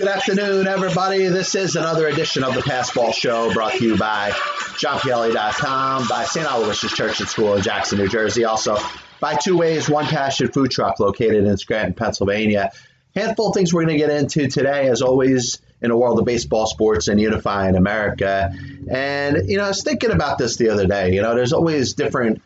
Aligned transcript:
Good 0.00 0.08
afternoon, 0.08 0.66
everybody. 0.66 1.26
This 1.26 1.54
is 1.54 1.76
another 1.76 2.08
edition 2.08 2.42
of 2.42 2.54
the 2.54 2.62
Passball 2.62 3.12
Show 3.12 3.52
brought 3.52 3.74
to 3.74 3.84
you 3.84 3.98
by 3.98 4.30
JohnPielli.com, 4.30 6.08
by 6.08 6.24
St. 6.24 6.46
Aloysius 6.46 6.94
Church 6.94 7.20
and 7.20 7.28
School 7.28 7.54
in 7.54 7.62
Jackson, 7.62 7.98
New 7.98 8.08
Jersey. 8.08 8.46
Also 8.46 8.78
by 9.20 9.34
Two 9.34 9.58
Ways, 9.58 9.90
One 9.90 10.06
Passion 10.06 10.50
Food 10.50 10.70
Truck 10.70 11.00
located 11.00 11.44
in 11.44 11.54
Scranton, 11.58 11.92
Pennsylvania. 11.92 12.72
Handful 13.14 13.48
of 13.48 13.54
things 13.54 13.74
we're 13.74 13.84
going 13.84 13.98
to 13.98 13.98
get 13.98 14.08
into 14.08 14.48
today, 14.48 14.88
as 14.88 15.02
always, 15.02 15.58
in 15.82 15.90
a 15.90 15.96
world 15.98 16.18
of 16.18 16.24
baseball, 16.24 16.64
sports, 16.64 17.08
and 17.08 17.20
unifying 17.20 17.76
America. 17.76 18.54
And, 18.90 19.50
you 19.50 19.58
know, 19.58 19.64
I 19.64 19.68
was 19.68 19.82
thinking 19.82 20.12
about 20.12 20.38
this 20.38 20.56
the 20.56 20.70
other 20.70 20.86
day. 20.86 21.12
You 21.12 21.20
know, 21.20 21.34
there's 21.34 21.52
always 21.52 21.92
different 21.92 22.40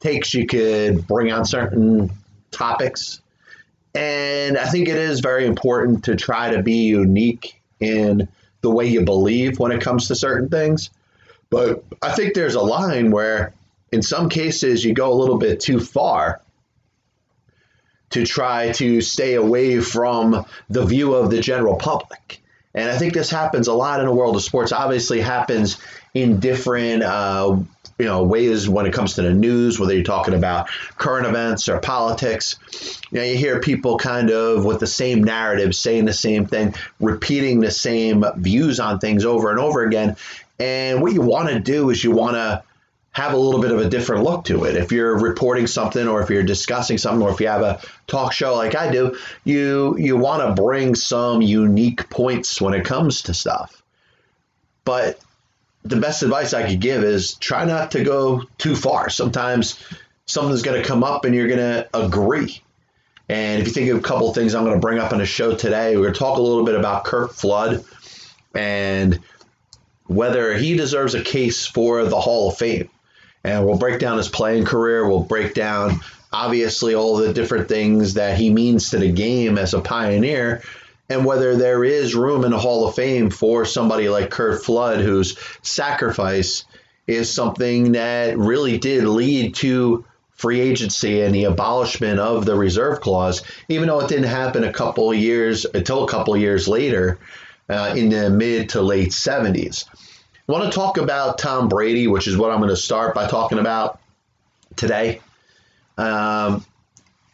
takes 0.00 0.34
you 0.34 0.46
could 0.46 1.06
bring 1.06 1.32
on 1.32 1.46
certain 1.46 2.10
topics 2.50 3.22
and 3.94 4.56
I 4.56 4.66
think 4.66 4.88
it 4.88 4.96
is 4.96 5.20
very 5.20 5.46
important 5.46 6.04
to 6.04 6.16
try 6.16 6.50
to 6.50 6.62
be 6.62 6.84
unique 6.84 7.60
in 7.80 8.28
the 8.60 8.70
way 8.70 8.86
you 8.86 9.02
believe 9.02 9.58
when 9.58 9.72
it 9.72 9.80
comes 9.80 10.08
to 10.08 10.14
certain 10.14 10.48
things. 10.48 10.90
But 11.48 11.84
I 12.00 12.12
think 12.12 12.34
there's 12.34 12.54
a 12.54 12.62
line 12.62 13.10
where, 13.10 13.54
in 13.90 14.02
some 14.02 14.28
cases, 14.28 14.84
you 14.84 14.94
go 14.94 15.12
a 15.12 15.14
little 15.14 15.38
bit 15.38 15.60
too 15.60 15.80
far 15.80 16.40
to 18.10 18.24
try 18.24 18.72
to 18.72 19.00
stay 19.00 19.34
away 19.34 19.80
from 19.80 20.44
the 20.68 20.84
view 20.84 21.14
of 21.14 21.30
the 21.30 21.40
general 21.40 21.76
public. 21.76 22.42
And 22.74 22.88
I 22.88 22.98
think 22.98 23.14
this 23.14 23.30
happens 23.30 23.66
a 23.66 23.74
lot 23.74 24.00
in 24.00 24.06
the 24.06 24.14
world 24.14 24.36
of 24.36 24.42
sports. 24.42 24.70
Obviously, 24.70 25.20
happens 25.20 25.78
in 26.14 26.40
different 26.40 27.02
uh, 27.02 27.56
you 27.98 28.06
know 28.06 28.24
ways 28.24 28.68
when 28.68 28.86
it 28.86 28.92
comes 28.92 29.14
to 29.14 29.22
the 29.22 29.32
news, 29.32 29.78
whether 29.78 29.94
you're 29.94 30.02
talking 30.02 30.34
about 30.34 30.68
current 30.96 31.26
events 31.26 31.68
or 31.68 31.78
politics. 31.80 32.58
You 33.10 33.18
know, 33.18 33.24
you 33.24 33.36
hear 33.36 33.60
people 33.60 33.98
kind 33.98 34.30
of 34.30 34.64
with 34.64 34.80
the 34.80 34.86
same 34.86 35.22
narrative 35.22 35.74
saying 35.74 36.06
the 36.06 36.12
same 36.12 36.46
thing, 36.46 36.74
repeating 36.98 37.60
the 37.60 37.70
same 37.70 38.24
views 38.36 38.80
on 38.80 38.98
things 39.00 39.24
over 39.24 39.50
and 39.50 39.58
over 39.58 39.84
again. 39.84 40.16
And 40.58 41.02
what 41.02 41.12
you 41.12 41.20
want 41.20 41.50
to 41.50 41.60
do 41.60 41.90
is 41.90 42.02
you 42.02 42.10
want 42.10 42.36
to 42.36 42.62
have 43.12 43.32
a 43.32 43.36
little 43.36 43.60
bit 43.60 43.72
of 43.72 43.80
a 43.80 43.88
different 43.88 44.22
look 44.22 44.44
to 44.44 44.64
it. 44.64 44.76
If 44.76 44.92
you're 44.92 45.18
reporting 45.18 45.66
something 45.66 46.06
or 46.06 46.22
if 46.22 46.30
you're 46.30 46.44
discussing 46.44 46.96
something 46.96 47.22
or 47.22 47.30
if 47.30 47.40
you 47.40 47.48
have 47.48 47.62
a 47.62 47.80
talk 48.06 48.32
show 48.32 48.54
like 48.54 48.74
I 48.74 48.90
do, 48.90 49.18
you 49.44 49.96
you 49.98 50.16
want 50.16 50.42
to 50.42 50.62
bring 50.62 50.94
some 50.94 51.42
unique 51.42 52.08
points 52.08 52.60
when 52.60 52.72
it 52.72 52.84
comes 52.84 53.22
to 53.22 53.34
stuff. 53.34 53.82
But 54.84 55.20
the 55.82 55.96
best 55.96 56.22
advice 56.22 56.52
I 56.52 56.68
could 56.68 56.80
give 56.80 57.04
is 57.04 57.34
try 57.34 57.64
not 57.64 57.92
to 57.92 58.04
go 58.04 58.42
too 58.58 58.76
far. 58.76 59.10
Sometimes 59.10 59.82
something's 60.26 60.62
going 60.62 60.80
to 60.80 60.86
come 60.86 61.02
up 61.02 61.24
and 61.24 61.34
you're 61.34 61.48
going 61.48 61.58
to 61.58 61.88
agree. 61.94 62.60
And 63.28 63.60
if 63.60 63.68
you 63.68 63.72
think 63.72 63.90
of 63.90 63.98
a 63.98 64.02
couple 64.02 64.32
things 64.34 64.54
I'm 64.54 64.64
going 64.64 64.74
to 64.74 64.80
bring 64.80 64.98
up 64.98 65.12
in 65.12 65.18
the 65.18 65.26
show 65.26 65.54
today, 65.54 65.96
we're 65.96 66.02
going 66.02 66.14
to 66.14 66.18
talk 66.18 66.38
a 66.38 66.42
little 66.42 66.64
bit 66.64 66.74
about 66.74 67.04
Curt 67.04 67.34
Flood 67.34 67.84
and 68.54 69.20
whether 70.06 70.54
he 70.54 70.76
deserves 70.76 71.14
a 71.14 71.22
case 71.22 71.66
for 71.66 72.04
the 72.04 72.20
Hall 72.20 72.50
of 72.50 72.58
Fame. 72.58 72.90
And 73.44 73.64
we'll 73.64 73.78
break 73.78 74.00
down 74.00 74.18
his 74.18 74.28
playing 74.28 74.64
career. 74.64 75.08
We'll 75.08 75.22
break 75.22 75.54
down, 75.54 76.00
obviously, 76.32 76.94
all 76.94 77.16
the 77.16 77.32
different 77.32 77.68
things 77.68 78.14
that 78.14 78.36
he 78.36 78.52
means 78.52 78.90
to 78.90 78.98
the 78.98 79.12
game 79.12 79.56
as 79.56 79.72
a 79.72 79.80
pioneer 79.80 80.62
and 81.10 81.24
whether 81.24 81.56
there 81.56 81.84
is 81.84 82.14
room 82.14 82.44
in 82.44 82.52
the 82.52 82.58
Hall 82.58 82.86
of 82.86 82.94
Fame 82.94 83.30
for 83.30 83.64
somebody 83.64 84.08
like 84.08 84.30
Curt 84.30 84.64
Flood, 84.64 85.00
whose 85.00 85.36
sacrifice 85.60 86.64
is 87.08 87.30
something 87.30 87.92
that 87.92 88.38
really 88.38 88.78
did 88.78 89.04
lead 89.04 89.56
to 89.56 90.04
free 90.30 90.60
agency 90.60 91.20
and 91.20 91.34
the 91.34 91.44
abolishment 91.44 92.20
of 92.20 92.46
the 92.46 92.54
reserve 92.54 93.00
clause, 93.00 93.42
even 93.68 93.88
though 93.88 94.00
it 94.00 94.08
didn't 94.08 94.24
happen 94.24 94.62
a 94.62 94.72
couple 94.72 95.12
years 95.12 95.66
until 95.66 96.04
a 96.04 96.08
couple 96.08 96.32
of 96.32 96.40
years 96.40 96.68
later 96.68 97.18
uh, 97.68 97.92
in 97.96 98.08
the 98.08 98.30
mid 98.30 98.70
to 98.70 98.80
late 98.80 99.10
70s. 99.10 99.86
I 100.48 100.52
want 100.52 100.64
to 100.64 100.70
talk 100.70 100.96
about 100.96 101.38
Tom 101.38 101.68
Brady, 101.68 102.06
which 102.06 102.28
is 102.28 102.36
what 102.36 102.52
I'm 102.52 102.58
going 102.58 102.70
to 102.70 102.76
start 102.76 103.14
by 103.14 103.26
talking 103.26 103.58
about 103.58 104.00
today. 104.76 105.20
Um, 105.98 106.64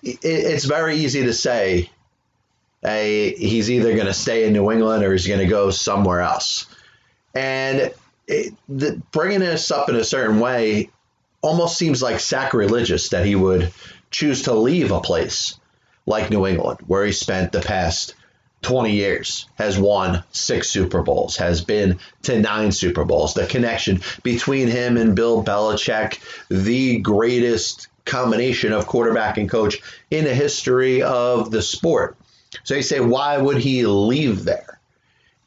it, 0.02 0.18
it's 0.22 0.64
very 0.64 0.96
easy 0.96 1.24
to 1.24 1.34
say 1.34 1.90
uh, 2.84 2.96
he's 2.96 3.70
either 3.70 3.94
going 3.94 4.06
to 4.06 4.14
stay 4.14 4.46
in 4.46 4.52
New 4.52 4.70
England 4.70 5.02
or 5.04 5.12
he's 5.12 5.26
going 5.26 5.40
to 5.40 5.46
go 5.46 5.70
somewhere 5.70 6.20
else. 6.20 6.66
And 7.34 7.92
it, 8.26 8.54
the, 8.68 9.00
bringing 9.12 9.40
this 9.40 9.70
up 9.70 9.88
in 9.88 9.96
a 9.96 10.04
certain 10.04 10.40
way 10.40 10.90
almost 11.42 11.78
seems 11.78 12.02
like 12.02 12.20
sacrilegious 12.20 13.10
that 13.10 13.26
he 13.26 13.34
would 13.34 13.72
choose 14.10 14.42
to 14.42 14.54
leave 14.54 14.90
a 14.90 15.00
place 15.00 15.58
like 16.06 16.30
New 16.30 16.46
England, 16.46 16.80
where 16.86 17.04
he 17.04 17.12
spent 17.12 17.52
the 17.52 17.60
past 17.60 18.14
20 18.62 18.92
years, 18.92 19.46
has 19.56 19.78
won 19.78 20.24
six 20.32 20.68
Super 20.68 21.02
Bowls, 21.02 21.36
has 21.36 21.60
been 21.62 21.98
to 22.22 22.40
nine 22.40 22.72
Super 22.72 23.04
Bowls. 23.04 23.34
The 23.34 23.46
connection 23.46 24.00
between 24.22 24.68
him 24.68 24.96
and 24.96 25.14
Bill 25.14 25.42
Belichick, 25.42 26.18
the 26.48 26.98
greatest 26.98 27.88
combination 28.04 28.72
of 28.72 28.86
quarterback 28.86 29.36
and 29.36 29.50
coach 29.50 29.80
in 30.10 30.24
the 30.24 30.34
history 30.34 31.02
of 31.02 31.50
the 31.50 31.62
sport. 31.62 32.16
So 32.64 32.74
you 32.74 32.82
say, 32.82 33.00
why 33.00 33.38
would 33.38 33.58
he 33.58 33.86
leave 33.86 34.44
there? 34.44 34.78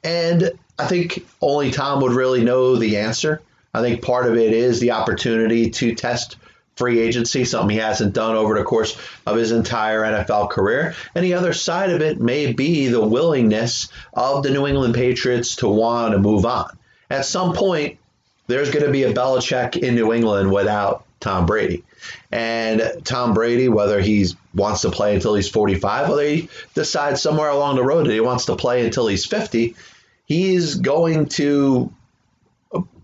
And 0.03 0.51
I 0.77 0.87
think 0.87 1.25
only 1.41 1.71
Tom 1.71 2.01
would 2.01 2.13
really 2.13 2.43
know 2.43 2.75
the 2.75 2.97
answer. 2.97 3.41
I 3.73 3.81
think 3.81 4.01
part 4.01 4.25
of 4.25 4.35
it 4.35 4.53
is 4.53 4.79
the 4.79 4.91
opportunity 4.91 5.69
to 5.71 5.93
test 5.93 6.37
free 6.75 6.99
agency, 6.99 7.43
something 7.43 7.75
he 7.75 7.81
hasn't 7.81 8.13
done 8.13 8.37
over 8.37 8.57
the 8.57 8.63
course 8.63 8.97
of 9.25 9.35
his 9.35 9.51
entire 9.51 10.01
NFL 10.01 10.49
career. 10.49 10.95
And 11.13 11.25
the 11.25 11.33
other 11.33 11.51
side 11.51 11.89
of 11.89 12.01
it 12.01 12.21
may 12.21 12.53
be 12.53 12.87
the 12.87 13.05
willingness 13.05 13.89
of 14.13 14.43
the 14.43 14.49
New 14.49 14.65
England 14.65 14.95
Patriots 14.95 15.57
to 15.57 15.67
want 15.67 16.13
to 16.13 16.19
move 16.19 16.45
on. 16.45 16.77
At 17.09 17.25
some 17.25 17.53
point, 17.53 17.99
there's 18.47 18.71
going 18.71 18.85
to 18.85 18.91
be 18.91 19.03
a 19.03 19.13
Belichick 19.13 19.75
in 19.75 19.95
New 19.95 20.13
England 20.13 20.51
without 20.51 21.05
Tom 21.19 21.45
Brady. 21.45 21.83
And 22.31 23.01
Tom 23.03 23.33
Brady, 23.33 23.69
whether 23.69 23.99
he 23.99 24.27
wants 24.53 24.81
to 24.81 24.91
play 24.91 25.15
until 25.15 25.35
he's 25.35 25.49
45, 25.49 26.09
whether 26.09 26.23
he 26.23 26.49
decides 26.73 27.21
somewhere 27.21 27.49
along 27.49 27.75
the 27.75 27.83
road 27.83 28.07
that 28.07 28.13
he 28.13 28.19
wants 28.19 28.45
to 28.45 28.55
play 28.55 28.85
until 28.85 29.07
he's 29.07 29.25
50, 29.25 29.75
he's 30.25 30.75
going 30.75 31.27
to 31.27 31.91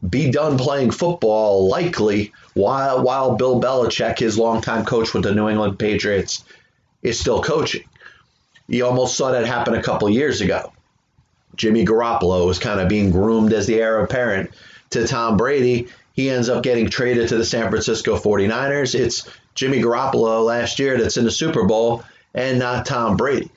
be 0.07 0.31
done 0.31 0.57
playing 0.57 0.91
football 0.91 1.67
likely 1.67 2.31
while 2.53 3.03
while 3.03 3.35
Bill 3.35 3.59
Belichick, 3.59 4.19
his 4.19 4.37
longtime 4.37 4.85
coach 4.85 5.13
with 5.13 5.23
the 5.23 5.33
New 5.33 5.49
England 5.49 5.79
Patriots, 5.79 6.45
is 7.01 7.19
still 7.19 7.41
coaching. 7.41 7.83
You 8.67 8.85
almost 8.85 9.15
saw 9.15 9.31
that 9.31 9.45
happen 9.45 9.73
a 9.73 9.83
couple 9.83 10.09
years 10.09 10.41
ago. 10.41 10.71
Jimmy 11.55 11.85
Garoppolo 11.85 12.45
was 12.45 12.59
kind 12.59 12.79
of 12.79 12.89
being 12.89 13.11
groomed 13.11 13.53
as 13.53 13.67
the 13.67 13.75
heir 13.75 14.03
apparent 14.03 14.51
to 14.91 15.07
Tom 15.07 15.37
Brady, 15.37 15.87
he 16.15 16.29
ends 16.29 16.49
up 16.49 16.63
getting 16.63 16.89
traded 16.89 17.29
to 17.29 17.37
the 17.37 17.45
San 17.45 17.69
Francisco 17.69 18.17
49ers. 18.17 18.97
It's 18.97 19.29
Jimmy 19.53 19.81
Garoppolo 19.81 20.45
last 20.45 20.79
year 20.79 20.97
that's 20.97 21.17
in 21.17 21.25
the 21.25 21.31
Super 21.31 21.65
Bowl 21.65 22.03
and 22.33 22.57
not 22.57 22.85
Tom 22.85 23.17
Brady. 23.17 23.51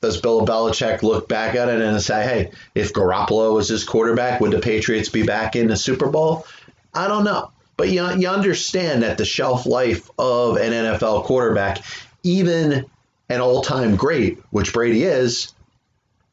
Does 0.00 0.20
Bill 0.20 0.46
Belichick 0.46 1.02
look 1.02 1.28
back 1.28 1.54
at 1.54 1.68
it 1.68 1.80
and 1.80 2.00
say, 2.00 2.22
hey, 2.22 2.50
if 2.74 2.92
Garoppolo 2.92 3.52
was 3.52 3.68
his 3.68 3.84
quarterback, 3.84 4.40
would 4.40 4.52
the 4.52 4.60
Patriots 4.60 5.10
be 5.10 5.24
back 5.24 5.56
in 5.56 5.66
the 5.66 5.76
Super 5.76 6.08
Bowl? 6.08 6.46
I 6.94 7.06
don't 7.08 7.24
know. 7.24 7.50
But 7.76 7.90
you, 7.90 8.08
you 8.16 8.28
understand 8.28 9.02
that 9.02 9.18
the 9.18 9.24
shelf 9.24 9.66
life 9.66 10.10
of 10.18 10.56
an 10.56 10.72
NFL 10.72 11.24
quarterback, 11.24 11.78
even 12.22 12.86
an 13.28 13.40
all 13.40 13.62
time 13.62 13.96
great, 13.96 14.38
which 14.50 14.72
Brady 14.72 15.02
is, 15.02 15.52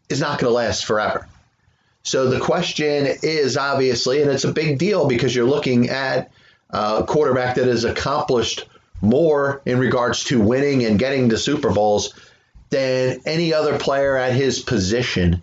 is 0.08 0.22
not 0.22 0.40
going 0.40 0.50
to 0.50 0.56
last 0.56 0.86
forever. 0.86 1.28
So 2.08 2.30
the 2.30 2.40
question 2.40 3.06
is 3.22 3.58
obviously, 3.58 4.22
and 4.22 4.32
it's 4.32 4.46
a 4.46 4.54
big 4.54 4.80
deal 4.80 5.10
because 5.10 5.36
you're 5.36 5.46
looking 5.46 5.90
at 5.90 6.32
a 6.70 7.04
quarterback 7.06 7.56
that 7.56 7.68
has 7.68 7.84
accomplished 7.84 8.66
more 9.02 9.62
in 9.66 9.78
regards 9.78 10.24
to 10.26 10.40
winning 10.40 10.86
and 10.86 10.98
getting 10.98 11.28
to 11.30 11.38
Super 11.38 11.70
Bowls 11.70 12.14
than 12.70 13.20
any 13.26 13.54
other 13.54 13.78
player 13.78 14.16
at 14.16 14.32
his 14.32 14.62
position 14.62 15.42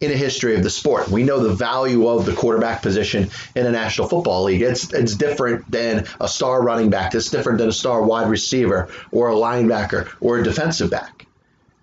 in 0.00 0.10
the 0.10 0.16
history 0.16 0.56
of 0.56 0.64
the 0.64 0.70
sport. 0.70 1.08
We 1.08 1.22
know 1.22 1.38
the 1.38 1.54
value 1.54 2.08
of 2.08 2.26
the 2.26 2.34
quarterback 2.34 2.82
position 2.82 3.30
in 3.54 3.64
a 3.64 3.70
National 3.70 4.08
Football 4.08 4.44
League. 4.44 4.62
It's 4.62 4.92
it's 4.92 5.14
different 5.14 5.70
than 5.70 6.06
a 6.20 6.26
star 6.26 6.60
running 6.60 6.90
back. 6.90 7.14
It's 7.14 7.30
different 7.30 7.58
than 7.58 7.68
a 7.68 7.72
star 7.72 8.02
wide 8.02 8.28
receiver 8.28 8.88
or 9.12 9.30
a 9.30 9.34
linebacker 9.34 10.08
or 10.20 10.38
a 10.38 10.42
defensive 10.42 10.90
back. 10.90 11.26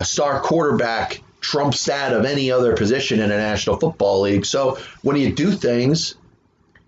A 0.01 0.05
star 0.05 0.41
quarterback 0.41 1.21
trumps 1.47 1.85
that 1.85 2.11
of 2.11 2.25
any 2.25 2.51
other 2.51 2.75
position 2.75 3.21
in 3.21 3.31
a 3.31 3.37
National 3.37 3.79
Football 3.79 4.21
League. 4.21 4.45
So 4.45 4.79
when 5.01 5.15
you 5.15 5.31
do 5.31 5.53
things 5.53 6.15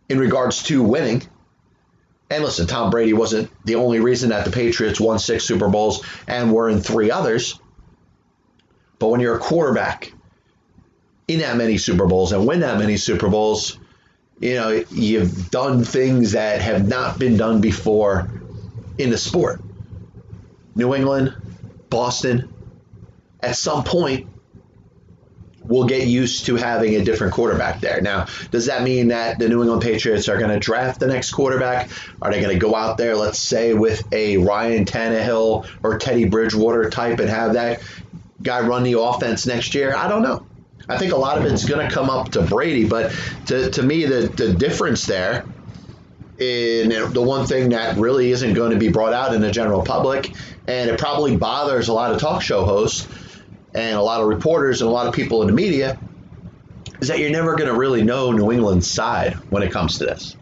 in 0.09 0.19
regards 0.19 0.63
to 0.63 0.83
winning, 0.83 1.21
and 2.29 2.43
listen, 2.43 2.67
Tom 2.67 2.89
Brady 2.89 3.13
wasn't 3.13 3.49
the 3.63 3.75
only 3.75 4.01
reason 4.01 4.31
that 4.31 4.43
the 4.43 4.51
Patriots 4.51 4.99
won 4.99 5.17
six 5.17 5.45
Super 5.45 5.69
Bowls 5.69 6.03
and 6.27 6.51
were 6.51 6.67
in 6.67 6.81
three 6.81 7.09
others. 7.09 7.57
But 8.99 9.07
when 9.07 9.21
you're 9.21 9.37
a 9.37 9.39
quarterback 9.39 10.11
in 11.29 11.39
that 11.39 11.55
many 11.55 11.77
Super 11.77 12.05
Bowls 12.05 12.33
and 12.33 12.45
win 12.45 12.59
that 12.59 12.79
many 12.79 12.97
Super 12.97 13.29
Bowls, 13.29 13.79
you 14.41 14.55
know, 14.55 14.83
you've 14.91 15.49
done 15.49 15.85
things 15.85 16.33
that 16.33 16.59
have 16.59 16.85
not 16.85 17.17
been 17.17 17.37
done 17.37 17.61
before 17.61 18.29
in 18.97 19.09
the 19.09 19.17
sport. 19.17 19.61
New 20.75 20.93
England, 20.93 21.33
Boston, 21.89 22.53
at 23.39 23.55
some 23.55 23.85
point, 23.85 24.27
will 25.69 25.85
get 25.85 26.07
used 26.07 26.47
to 26.47 26.55
having 26.55 26.95
a 26.95 27.03
different 27.03 27.31
quarterback 27.31 27.79
there. 27.79 28.01
Now, 28.01 28.25
does 28.49 28.65
that 28.65 28.81
mean 28.81 29.09
that 29.09 29.37
the 29.37 29.47
New 29.47 29.61
England 29.61 29.83
Patriots 29.83 30.27
are 30.27 30.37
going 30.37 30.49
to 30.49 30.59
draft 30.59 30.99
the 30.99 31.05
next 31.05 31.31
quarterback? 31.31 31.89
Are 32.21 32.31
they 32.31 32.41
going 32.41 32.53
to 32.53 32.59
go 32.59 32.75
out 32.75 32.97
there, 32.97 33.15
let's 33.15 33.39
say, 33.39 33.75
with 33.75 34.03
a 34.11 34.37
Ryan 34.37 34.83
Tannehill 34.83 35.67
or 35.83 35.99
Teddy 35.99 36.25
Bridgewater 36.25 36.89
type 36.89 37.19
and 37.19 37.29
have 37.29 37.53
that 37.53 37.83
guy 38.41 38.61
run 38.61 38.81
the 38.81 38.99
offense 38.99 39.45
next 39.45 39.75
year? 39.75 39.95
I 39.95 40.07
don't 40.09 40.23
know. 40.23 40.45
I 40.89 40.97
think 40.97 41.13
a 41.13 41.17
lot 41.17 41.37
of 41.37 41.45
it's 41.45 41.65
going 41.65 41.87
to 41.87 41.93
come 41.93 42.09
up 42.09 42.31
to 42.31 42.41
Brady, 42.41 42.85
but 42.85 43.13
to, 43.45 43.69
to 43.69 43.83
me, 43.83 44.05
the, 44.05 44.21
the 44.27 44.51
difference 44.51 45.05
there 45.05 45.45
and 46.39 46.91
the 47.13 47.21
one 47.21 47.45
thing 47.45 47.69
that 47.69 47.97
really 47.97 48.31
isn't 48.31 48.53
going 48.53 48.71
to 48.71 48.77
be 48.77 48.89
brought 48.89 49.13
out 49.13 49.35
in 49.35 49.41
the 49.41 49.51
general 49.51 49.83
public, 49.83 50.31
and 50.67 50.89
it 50.89 50.97
probably 50.97 51.37
bothers 51.37 51.89
a 51.89 51.93
lot 51.93 52.11
of 52.11 52.19
talk 52.19 52.41
show 52.41 52.65
hosts 52.65 53.07
and 53.73 53.95
a 53.95 54.01
lot 54.01 54.21
of 54.21 54.27
reporters 54.27 54.81
and 54.81 54.89
a 54.89 54.93
lot 54.93 55.07
of 55.07 55.13
people 55.13 55.41
in 55.41 55.47
the 55.47 55.53
media, 55.53 55.97
is 57.01 57.07
that 57.07 57.19
you're 57.19 57.29
never 57.29 57.55
going 57.55 57.69
to 57.69 57.77
really 57.77 58.03
know 58.03 58.31
New 58.31 58.51
England's 58.51 58.89
side 58.89 59.33
when 59.49 59.63
it 59.63 59.71
comes 59.71 59.99
to 59.99 60.05
this. 60.05 60.35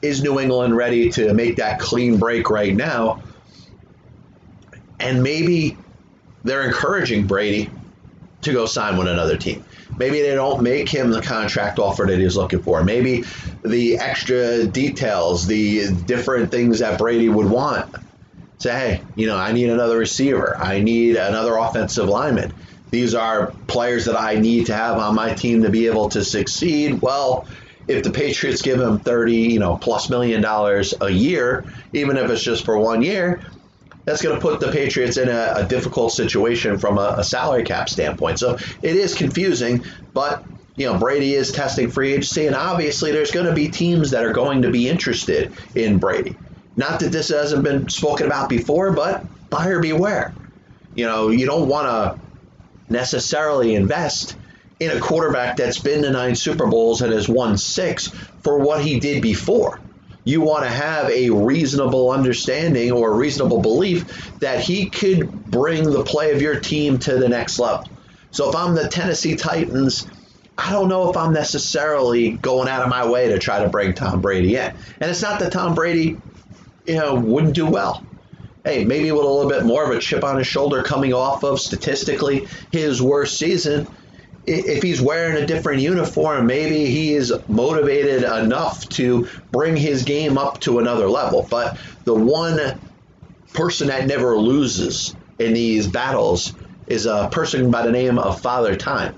Is 0.00 0.22
New 0.22 0.38
England 0.38 0.76
ready 0.76 1.10
to 1.10 1.34
make 1.34 1.56
that 1.56 1.80
clean 1.80 2.18
break 2.18 2.50
right 2.50 2.74
now? 2.74 3.22
And 5.00 5.22
maybe 5.22 5.76
they're 6.44 6.62
encouraging 6.62 7.26
Brady 7.26 7.70
to 8.42 8.52
go 8.52 8.66
sign 8.66 8.96
with 8.96 9.08
another 9.08 9.36
team. 9.36 9.64
Maybe 9.98 10.22
they 10.22 10.34
don't 10.34 10.62
make 10.62 10.88
him 10.88 11.10
the 11.10 11.22
contract 11.22 11.78
offer 11.78 12.04
that 12.06 12.18
he's 12.18 12.36
looking 12.36 12.62
for. 12.62 12.84
Maybe 12.84 13.24
the 13.64 13.98
extra 13.98 14.66
details, 14.66 15.46
the 15.46 15.92
different 15.92 16.50
things 16.50 16.78
that 16.78 16.98
Brady 16.98 17.28
would 17.28 17.50
want. 17.50 17.94
Say, 18.58 18.70
hey, 18.70 19.02
you 19.14 19.26
know, 19.26 19.36
I 19.36 19.52
need 19.52 19.70
another 19.70 19.96
receiver. 19.96 20.56
I 20.58 20.80
need 20.80 21.16
another 21.16 21.56
offensive 21.56 22.08
lineman. 22.08 22.52
These 22.90 23.14
are 23.14 23.52
players 23.66 24.06
that 24.06 24.18
I 24.18 24.36
need 24.36 24.66
to 24.66 24.74
have 24.74 24.98
on 24.98 25.14
my 25.14 25.34
team 25.34 25.62
to 25.62 25.70
be 25.70 25.86
able 25.86 26.08
to 26.10 26.24
succeed. 26.24 27.00
Well, 27.00 27.46
if 27.86 28.02
the 28.02 28.10
Patriots 28.10 28.62
give 28.62 28.80
him 28.80 28.98
30, 28.98 29.34
you 29.34 29.58
know, 29.58 29.76
plus 29.76 30.10
million 30.10 30.42
dollars 30.42 30.94
a 31.00 31.08
year, 31.08 31.64
even 31.92 32.16
if 32.16 32.30
it's 32.30 32.42
just 32.42 32.64
for 32.64 32.78
one 32.78 33.02
year, 33.02 33.40
that's 34.04 34.22
going 34.22 34.34
to 34.34 34.40
put 34.40 34.58
the 34.60 34.72
Patriots 34.72 35.18
in 35.18 35.28
a, 35.28 35.52
a 35.56 35.64
difficult 35.64 36.12
situation 36.12 36.78
from 36.78 36.98
a, 36.98 37.16
a, 37.18 37.24
salary 37.24 37.62
cap 37.62 37.88
standpoint. 37.88 38.38
So 38.38 38.58
it 38.82 38.96
is 38.96 39.14
confusing, 39.14 39.84
but 40.14 40.44
you 40.76 40.86
know 40.86 40.98
Brady 40.98 41.34
is 41.34 41.52
testing 41.52 41.90
free 41.90 42.12
agency, 42.12 42.46
and 42.46 42.56
obviously 42.56 43.12
there's 43.12 43.30
going 43.30 43.46
to 43.46 43.54
be 43.54 43.68
teams 43.68 44.12
that 44.12 44.24
are 44.24 44.32
going 44.32 44.62
to 44.62 44.70
be 44.70 44.88
interested 44.88 45.52
in 45.74 45.98
Brady. 45.98 46.36
Not 46.78 47.00
that 47.00 47.12
this 47.12 47.28
hasn't 47.28 47.62
been 47.62 47.88
spoken 47.90 48.26
about 48.26 48.48
before, 48.48 48.92
but 48.92 49.26
buyer 49.50 49.80
beware. 49.80 50.32
You 50.94 51.04
know, 51.04 51.28
you 51.28 51.44
don't 51.44 51.68
want 51.68 51.86
to 51.88 52.20
necessarily 52.88 53.74
invest 53.74 54.34
in 54.80 54.96
a 54.96 55.00
quarterback 55.00 55.56
that's 55.56 55.78
been 55.78 56.02
to 56.02 56.10
nine 56.10 56.34
Super 56.34 56.66
Bowls 56.66 57.02
and 57.02 57.12
has 57.12 57.28
won 57.28 57.58
six 57.58 58.08
for 58.42 58.58
what 58.58 58.82
he 58.82 58.98
did 58.98 59.20
before 59.20 59.80
you 60.28 60.42
want 60.42 60.62
to 60.62 60.70
have 60.70 61.08
a 61.08 61.30
reasonable 61.30 62.10
understanding 62.10 62.92
or 62.92 63.12
a 63.12 63.16
reasonable 63.16 63.62
belief 63.62 64.38
that 64.40 64.60
he 64.60 64.90
could 64.90 65.46
bring 65.46 65.84
the 65.84 66.04
play 66.04 66.32
of 66.32 66.42
your 66.42 66.60
team 66.60 66.98
to 66.98 67.16
the 67.16 67.30
next 67.30 67.58
level. 67.58 67.88
So 68.30 68.50
if 68.50 68.54
I'm 68.54 68.74
the 68.74 68.88
Tennessee 68.88 69.36
Titans, 69.36 70.06
I 70.58 70.70
don't 70.70 70.90
know 70.90 71.08
if 71.08 71.16
I'm 71.16 71.32
necessarily 71.32 72.32
going 72.32 72.68
out 72.68 72.82
of 72.82 72.90
my 72.90 73.08
way 73.08 73.28
to 73.28 73.38
try 73.38 73.62
to 73.62 73.70
bring 73.70 73.94
Tom 73.94 74.20
Brady 74.20 74.56
in. 74.56 74.74
And 75.00 75.10
it's 75.10 75.22
not 75.22 75.40
that 75.40 75.50
Tom 75.50 75.74
Brady, 75.74 76.18
you 76.88 76.94
know, 76.94 77.14
wouldn't 77.14 77.54
do 77.54 77.66
well. 77.66 78.04
Hey, 78.64 78.84
maybe 78.84 79.12
with 79.12 79.24
a 79.24 79.28
little 79.28 79.48
bit 79.48 79.64
more 79.64 79.84
of 79.84 79.96
a 79.96 80.00
chip 80.00 80.24
on 80.24 80.38
his 80.38 80.46
shoulder 80.46 80.82
coming 80.82 81.12
off 81.12 81.44
of 81.44 81.60
statistically 81.60 82.48
his 82.72 83.00
worst 83.00 83.38
season, 83.38 83.86
if 84.46 84.82
he's 84.82 85.00
wearing 85.00 85.42
a 85.42 85.46
different 85.46 85.82
uniform, 85.82 86.46
maybe 86.46 86.86
he 86.86 87.14
is 87.14 87.32
motivated 87.48 88.22
enough 88.22 88.88
to 88.88 89.28
bring 89.52 89.76
his 89.76 90.02
game 90.02 90.38
up 90.38 90.60
to 90.60 90.78
another 90.78 91.08
level. 91.08 91.46
But 91.48 91.78
the 92.04 92.14
one 92.14 92.80
person 93.52 93.88
that 93.88 94.06
never 94.06 94.36
loses 94.36 95.14
in 95.38 95.52
these 95.52 95.86
battles 95.86 96.54
is 96.86 97.04
a 97.04 97.28
person 97.30 97.70
by 97.70 97.82
the 97.82 97.92
name 97.92 98.18
of 98.18 98.40
Father 98.40 98.74
Time. 98.74 99.14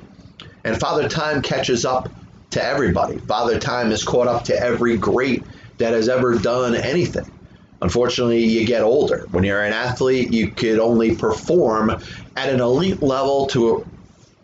And 0.65 0.79
Father 0.79 1.09
Time 1.09 1.43
catches 1.43 1.85
up 1.85 2.11
to 2.51 2.63
everybody. 2.63 3.19
Father 3.19 3.61
Time 3.61 3.93
is 3.93 4.03
caught 4.03 4.27
up 4.27 4.45
to 4.45 4.61
every 4.61 4.97
great 4.97 5.45
that 5.79 5.93
has 5.93 6.09
ever 6.09 6.37
done 6.37 6.75
anything. 6.75 7.31
Unfortunately, 7.83 8.45
you 8.45 8.67
get 8.67 8.83
older. 8.83 9.27
When 9.31 9.45
you're 9.45 9.63
an 9.63 9.73
athlete, 9.73 10.33
you 10.33 10.51
could 10.51 10.79
only 10.79 11.15
perform 11.15 11.91
at 12.37 12.49
an 12.49 12.61
elite 12.61 13.03
level 13.03 13.47
to 13.49 13.87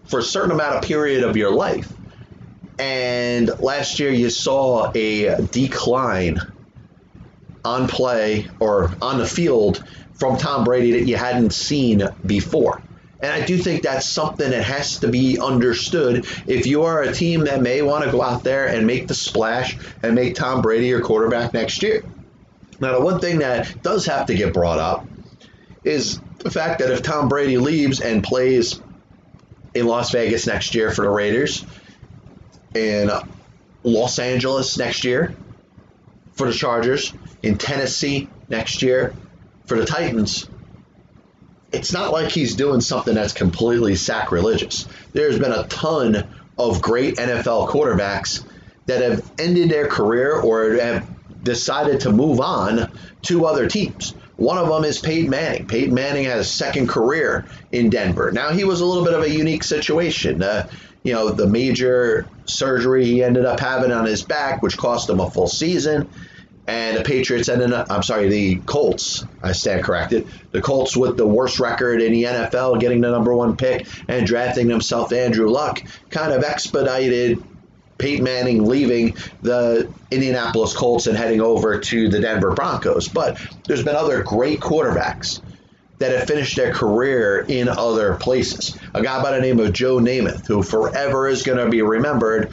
for 0.06 0.20
a 0.20 0.22
certain 0.22 0.52
amount 0.52 0.76
of 0.76 0.82
period 0.82 1.24
of 1.24 1.36
your 1.36 1.50
life. 1.52 1.92
And 2.78 3.48
last 3.60 3.98
year 3.98 4.10
you 4.10 4.30
saw 4.30 4.90
a 4.94 5.42
decline 5.46 6.40
on 7.64 7.88
play 7.88 8.48
or 8.60 8.92
on 9.02 9.18
the 9.18 9.26
field 9.26 9.82
from 10.14 10.36
Tom 10.36 10.64
Brady 10.64 10.92
that 10.92 11.06
you 11.06 11.16
hadn't 11.16 11.52
seen 11.52 12.02
before. 12.24 12.80
And 13.20 13.32
I 13.32 13.44
do 13.44 13.56
think 13.56 13.82
that's 13.82 14.06
something 14.06 14.50
that 14.50 14.62
has 14.62 15.00
to 15.00 15.08
be 15.08 15.38
understood 15.38 16.26
if 16.46 16.66
you 16.66 16.82
are 16.82 17.02
a 17.02 17.12
team 17.12 17.44
that 17.44 17.62
may 17.62 17.82
want 17.82 18.04
to 18.04 18.10
go 18.10 18.22
out 18.22 18.44
there 18.44 18.66
and 18.66 18.86
make 18.86 19.08
the 19.08 19.14
splash 19.14 19.76
and 20.02 20.14
make 20.14 20.34
Tom 20.34 20.60
Brady 20.60 20.86
your 20.86 21.00
quarterback 21.00 21.54
next 21.54 21.82
year. 21.82 22.04
Now, 22.81 22.93
the 22.93 23.05
one 23.05 23.20
thing 23.20 23.38
that 23.38 23.82
does 23.82 24.06
have 24.06 24.26
to 24.26 24.34
get 24.34 24.52
brought 24.52 24.78
up 24.78 25.06
is 25.84 26.20
the 26.38 26.50
fact 26.50 26.81
that 26.81 26.90
if 26.90 27.02
Tom 27.02 27.28
Brady 27.28 27.58
leaves 27.58 28.00
and 28.00 28.23
plays 28.23 28.81
in 29.75 29.87
Las 29.87 30.11
Vegas 30.12 30.46
next 30.46 30.75
year 30.75 30.90
for 30.90 31.02
the 31.02 31.11
Raiders, 31.11 31.64
in 32.75 33.11
Los 33.82 34.19
Angeles 34.19 34.76
next 34.78 35.05
year 35.05 35.34
for 36.32 36.46
the 36.46 36.52
Chargers, 36.52 37.12
in 37.43 37.56
Tennessee 37.56 38.28
next 38.49 38.82
year 38.82 39.14
for 39.67 39.76
the 39.79 39.87
Titans. 39.87 40.49
It's 41.72 41.93
not 41.93 42.12
like 42.12 42.31
he's 42.31 42.55
doing 42.55 42.81
something 42.81 43.14
that's 43.14 43.32
completely 43.32 43.96
sacrilegious. 43.96 44.87
There's 45.12 45.38
been 45.38 45.52
a 45.52 45.64
ton 45.64 46.26
of 46.58 46.81
great 46.81 47.17
NFL 47.17 47.69
quarterbacks 47.69 48.44
that 48.87 49.02
have 49.02 49.31
ended 49.38 49.69
their 49.69 49.88
career 49.88 50.40
or 50.40 50.75
have 50.75 51.08
decided 51.46 52.00
to 52.00 52.12
move 52.12 52.40
on 52.40 52.90
to 53.22 53.46
other 53.46 53.66
teams. 53.66 54.14
One 54.37 54.58
of 54.58 54.69
them 54.69 54.84
is 54.84 54.98
Peyton 54.98 55.31
Manning. 55.31 55.67
Peyton 55.67 55.94
Manning 55.94 56.24
had 56.24 56.38
a 56.38 56.44
second 56.44 56.88
career 56.88 57.46
in 57.72 57.88
Denver. 57.88 58.31
Now 58.31 58.50
he 58.50 58.65
was 58.65 58.82
a 58.82 58.84
little 58.84 59.05
bit 59.05 59.15
of 59.15 59.22
a 59.22 59.31
unique 59.31 59.65
situation. 59.65 60.43
Uh, 60.43 60.69
you 61.03 61.15
know, 61.15 61.31
the 61.31 61.46
major 61.46 62.26
surgery 62.44 63.06
he 63.06 63.22
ended 63.22 63.46
up 63.46 63.60
having 63.60 63.93
on 63.93 64.05
his 64.05 64.22
back, 64.22 64.62
which 64.62 64.76
cost 64.76 65.08
him 65.08 65.20
a 65.20 65.31
full 65.31 65.48
season. 65.48 66.10
And 66.67 66.96
the 66.96 67.05
Patriots 67.05 67.48
ended 67.48 67.72
up, 67.72 67.91
I'm 67.91 68.03
sorry, 68.03 68.29
the 68.29 68.56
Colts, 68.56 69.24
I 69.41 69.53
stand 69.53 69.84
corrected. 69.84 70.26
The 70.50 70.60
Colts 70.60 70.96
with 70.96 71.17
the 71.17 71.26
worst 71.26 71.60
record 71.60 72.03
in 72.03 72.12
the 72.12 72.24
NFL, 72.24 72.81
getting 72.81 73.00
the 73.00 73.10
number 73.10 73.32
one 73.32 73.56
pick 73.56 73.86
and 74.08 74.26
drafting 74.26 74.67
themselves 74.67 75.12
Andrew 75.12 75.48
Luck, 75.48 75.81
kind 76.10 76.32
of 76.32 76.43
expedited 76.43 77.41
Peyton 77.98 78.24
Manning 78.24 78.65
leaving 78.65 79.17
the 79.43 79.91
Indianapolis 80.10 80.74
Colts 80.74 81.06
and 81.06 81.17
heading 81.17 81.41
over 81.41 81.79
to 81.79 82.08
the 82.08 82.20
Denver 82.20 82.53
Broncos. 82.53 83.08
But 83.08 83.41
there's 83.67 83.82
been 83.82 83.96
other 83.96 84.22
great 84.22 84.60
quarterbacks 84.60 85.41
that 85.98 86.12
have 86.12 86.26
finished 86.26 86.56
their 86.56 86.72
career 86.72 87.44
in 87.48 87.69
other 87.69 88.17
places. 88.17 88.76
A 88.94 89.03
guy 89.03 89.22
by 89.22 89.32
the 89.32 89.41
name 89.41 89.58
of 89.60 89.72
Joe 89.72 89.98
Namath, 89.98 90.46
who 90.46 90.62
forever 90.62 91.26
is 91.26 91.43
going 91.43 91.58
to 91.58 91.70
be 91.70 91.81
remembered 91.82 92.50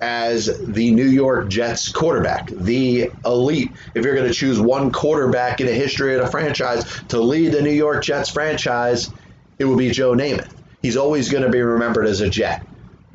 as 0.00 0.58
the 0.62 0.92
New 0.92 1.06
York 1.06 1.48
Jets 1.48 1.88
quarterback, 1.88 2.48
the 2.50 3.10
elite. 3.24 3.72
If 3.94 4.04
you're 4.04 4.14
going 4.14 4.28
to 4.28 4.34
choose 4.34 4.60
one 4.60 4.92
quarterback 4.92 5.60
in 5.60 5.66
the 5.66 5.72
history 5.72 6.14
of 6.14 6.24
the 6.24 6.30
franchise 6.30 6.84
to 7.08 7.20
lead 7.20 7.52
the 7.52 7.62
New 7.62 7.70
York 7.70 8.04
Jets 8.04 8.28
franchise, 8.28 9.10
it 9.58 9.64
would 9.64 9.78
be 9.78 9.90
Joe 9.90 10.12
Namath. 10.12 10.52
He's 10.82 10.98
always 10.98 11.30
going 11.30 11.44
to 11.44 11.50
be 11.50 11.62
remembered 11.62 12.06
as 12.06 12.20
a 12.20 12.28
Jet. 12.28 12.64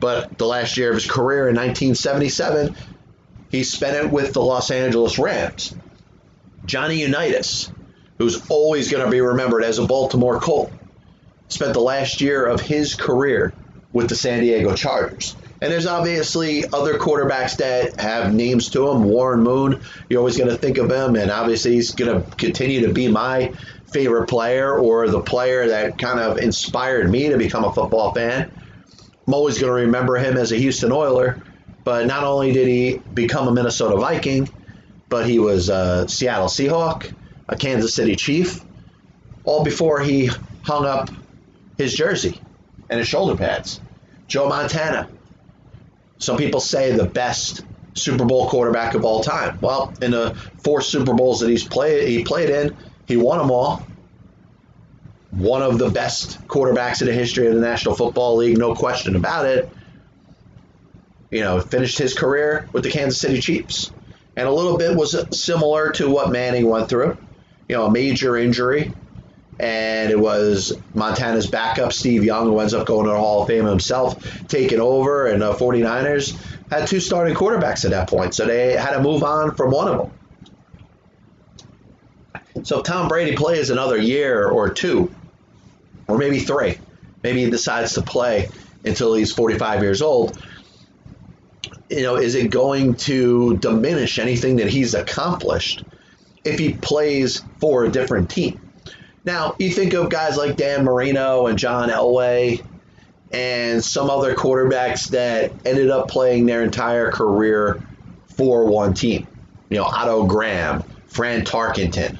But 0.01 0.39
the 0.39 0.47
last 0.47 0.77
year 0.77 0.89
of 0.89 0.95
his 0.95 1.09
career 1.09 1.47
in 1.47 1.55
1977, 1.55 2.75
he 3.51 3.63
spent 3.63 3.95
it 3.95 4.11
with 4.11 4.33
the 4.33 4.41
Los 4.41 4.71
Angeles 4.71 5.19
Rams. 5.19 5.75
Johnny 6.65 7.01
Unitas, 7.01 7.71
who's 8.17 8.49
always 8.49 8.91
going 8.91 9.05
to 9.05 9.11
be 9.11 9.21
remembered 9.21 9.63
as 9.63 9.77
a 9.77 9.85
Baltimore 9.85 10.39
Colt, 10.39 10.71
spent 11.49 11.73
the 11.73 11.81
last 11.81 12.19
year 12.19 12.43
of 12.45 12.59
his 12.59 12.95
career 12.95 13.53
with 13.93 14.09
the 14.09 14.15
San 14.15 14.41
Diego 14.41 14.75
Chargers. 14.75 15.35
And 15.61 15.71
there's 15.71 15.85
obviously 15.85 16.65
other 16.65 16.97
quarterbacks 16.97 17.57
that 17.57 17.99
have 18.01 18.33
names 18.33 18.69
to 18.69 18.87
them. 18.87 19.03
Warren 19.03 19.43
Moon, 19.43 19.81
you're 20.09 20.19
always 20.19 20.35
going 20.35 20.49
to 20.49 20.57
think 20.57 20.79
of 20.79 20.89
him, 20.89 21.15
and 21.15 21.29
obviously 21.29 21.73
he's 21.73 21.91
going 21.91 22.23
to 22.23 22.35
continue 22.37 22.87
to 22.87 22.93
be 22.93 23.07
my 23.07 23.53
favorite 23.91 24.27
player 24.27 24.75
or 24.75 25.07
the 25.07 25.21
player 25.21 25.67
that 25.67 25.99
kind 25.99 26.19
of 26.19 26.39
inspired 26.39 27.11
me 27.11 27.29
to 27.29 27.37
become 27.37 27.65
a 27.65 27.71
football 27.71 28.11
fan. 28.13 28.51
I'm 29.31 29.35
always 29.35 29.59
going 29.59 29.69
to 29.69 29.85
remember 29.85 30.17
him 30.17 30.35
as 30.35 30.51
a 30.51 30.57
Houston 30.57 30.91
Oiler. 30.91 31.41
But 31.85 32.05
not 32.05 32.25
only 32.25 32.51
did 32.51 32.67
he 32.67 32.99
become 33.13 33.47
a 33.47 33.53
Minnesota 33.53 33.95
Viking, 33.95 34.49
but 35.07 35.25
he 35.25 35.39
was 35.39 35.69
a 35.69 36.05
Seattle 36.09 36.47
Seahawk, 36.47 37.09
a 37.47 37.55
Kansas 37.55 37.93
City 37.93 38.17
Chief, 38.17 38.61
all 39.45 39.63
before 39.63 40.01
he 40.01 40.29
hung 40.63 40.85
up 40.85 41.11
his 41.77 41.93
jersey 41.93 42.41
and 42.89 42.99
his 42.99 43.07
shoulder 43.07 43.37
pads. 43.37 43.79
Joe 44.27 44.49
Montana. 44.49 45.07
Some 46.17 46.35
people 46.35 46.59
say 46.59 46.91
the 46.91 47.05
best 47.05 47.63
Super 47.93 48.25
Bowl 48.25 48.49
quarterback 48.49 48.95
of 48.95 49.05
all 49.05 49.23
time. 49.23 49.57
Well, 49.61 49.93
in 50.01 50.11
the 50.11 50.35
four 50.61 50.81
Super 50.81 51.13
Bowls 51.13 51.39
that 51.39 51.49
he's 51.49 51.65
played 51.65 52.09
he 52.09 52.25
played 52.25 52.49
in, 52.49 52.75
he 53.07 53.15
won 53.15 53.37
them 53.37 53.49
all. 53.49 53.87
One 55.31 55.61
of 55.61 55.77
the 55.77 55.89
best 55.89 56.45
quarterbacks 56.47 57.01
in 57.01 57.07
the 57.07 57.13
history 57.13 57.47
of 57.47 57.55
the 57.55 57.61
National 57.61 57.95
Football 57.95 58.37
League, 58.37 58.57
no 58.57 58.75
question 58.75 59.15
about 59.15 59.45
it. 59.45 59.69
You 61.29 61.41
know, 61.41 61.61
finished 61.61 61.97
his 61.97 62.13
career 62.13 62.67
with 62.73 62.83
the 62.83 62.89
Kansas 62.89 63.19
City 63.19 63.39
Chiefs. 63.39 63.91
And 64.35 64.47
a 64.47 64.51
little 64.51 64.77
bit 64.77 64.95
was 64.95 65.15
similar 65.37 65.91
to 65.91 66.09
what 66.09 66.31
Manning 66.31 66.67
went 66.67 66.89
through. 66.89 67.17
You 67.69 67.77
know, 67.77 67.85
a 67.85 67.91
major 67.91 68.35
injury, 68.35 68.93
and 69.59 70.11
it 70.11 70.19
was 70.19 70.73
Montana's 70.93 71.47
backup, 71.47 71.93
Steve 71.93 72.23
Young, 72.25 72.47
who 72.47 72.59
ends 72.59 72.73
up 72.73 72.85
going 72.85 73.05
to 73.05 73.11
the 73.11 73.17
Hall 73.17 73.43
of 73.43 73.47
Fame 73.47 73.65
himself, 73.65 74.47
taking 74.47 74.81
over, 74.81 75.27
and 75.27 75.41
the 75.41 75.53
49ers 75.53 76.35
had 76.69 76.87
two 76.87 76.99
starting 76.99 77.35
quarterbacks 77.35 77.85
at 77.85 77.91
that 77.91 78.09
point, 78.09 78.33
so 78.33 78.45
they 78.45 78.73
had 78.73 78.91
to 78.91 79.01
move 79.01 79.23
on 79.23 79.55
from 79.55 79.71
one 79.71 79.87
of 79.87 79.97
them. 79.97 80.11
So 82.63 82.79
if 82.79 82.83
Tom 82.83 83.07
Brady 83.07 83.35
plays 83.35 83.69
another 83.69 83.97
year 83.97 84.47
or 84.47 84.69
two, 84.69 85.13
or 86.11 86.17
maybe 86.17 86.39
three, 86.39 86.77
maybe 87.23 87.43
he 87.45 87.49
decides 87.49 87.93
to 87.93 88.01
play 88.01 88.49
until 88.83 89.13
he's 89.13 89.31
45 89.31 89.81
years 89.81 90.01
old, 90.01 90.37
you 91.89 92.03
know, 92.03 92.15
is 92.15 92.35
it 92.35 92.49
going 92.49 92.95
to 92.95 93.57
diminish 93.57 94.19
anything 94.19 94.57
that 94.57 94.67
he's 94.67 94.93
accomplished 94.93 95.83
if 96.43 96.59
he 96.59 96.73
plays 96.73 97.41
for 97.59 97.85
a 97.85 97.89
different 97.89 98.29
team? 98.29 98.59
Now, 99.23 99.55
you 99.59 99.69
think 99.69 99.93
of 99.93 100.09
guys 100.09 100.35
like 100.35 100.57
Dan 100.57 100.83
Marino 100.83 101.47
and 101.47 101.57
John 101.57 101.89
Elway 101.89 102.63
and 103.31 103.83
some 103.83 104.09
other 104.09 104.35
quarterbacks 104.35 105.09
that 105.09 105.53
ended 105.65 105.89
up 105.89 106.09
playing 106.09 106.45
their 106.45 106.63
entire 106.63 107.11
career 107.11 107.81
for 108.35 108.65
one 108.65 108.93
team. 108.93 109.27
You 109.69 109.77
know, 109.77 109.83
Otto 109.83 110.25
Graham, 110.25 110.83
Fran 111.07 111.45
Tarkenton. 111.45 112.19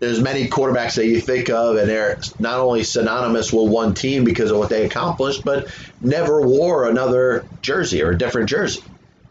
There's 0.00 0.20
many 0.20 0.46
quarterbacks 0.46 0.94
that 0.94 1.06
you 1.06 1.20
think 1.20 1.50
of, 1.50 1.76
and 1.76 1.88
they're 1.88 2.20
not 2.38 2.60
only 2.60 2.84
synonymous 2.84 3.52
with 3.52 3.68
one 3.70 3.94
team 3.94 4.24
because 4.24 4.50
of 4.50 4.58
what 4.58 4.68
they 4.68 4.86
accomplished, 4.86 5.44
but 5.44 5.68
never 6.00 6.40
wore 6.40 6.88
another 6.88 7.44
jersey 7.62 8.02
or 8.02 8.10
a 8.10 8.18
different 8.18 8.48
jersey. 8.48 8.82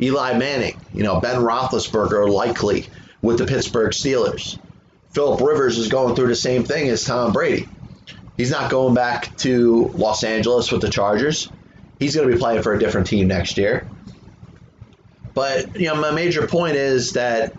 Eli 0.02 0.38
Manning, 0.38 0.78
you 0.94 1.04
know, 1.04 1.20
Ben 1.22 1.38
Roethlisberger 1.38 2.30
likely 2.30 2.86
with 3.22 3.38
the 3.38 3.46
Pittsburgh 3.46 3.92
Steelers. 3.92 4.60
Philip 5.12 5.42
Rivers 5.42 5.78
is 5.78 5.88
going 5.88 6.16
through 6.16 6.28
the 6.28 6.36
same 6.36 6.64
thing 6.64 6.90
as 6.90 7.04
Tom 7.04 7.32
Brady. 7.32 7.68
He's 8.36 8.52
not 8.52 8.70
going 8.70 8.94
back 8.94 9.36
to 9.38 9.90
Los 9.96 10.24
Angeles 10.24 10.72
with 10.72 10.82
the 10.82 10.90
Chargers. 10.90 11.50
He's 11.98 12.16
going 12.16 12.28
to 12.28 12.34
be 12.34 12.40
playing 12.40 12.62
for 12.62 12.74
a 12.74 12.80
different 12.80 13.08
team 13.08 13.28
next 13.28 13.58
year. 13.58 13.90
But 15.34 15.80
you 15.80 15.88
know, 15.88 15.96
my 15.96 16.12
major 16.12 16.46
point 16.48 16.76
is 16.76 17.14
that 17.14 17.56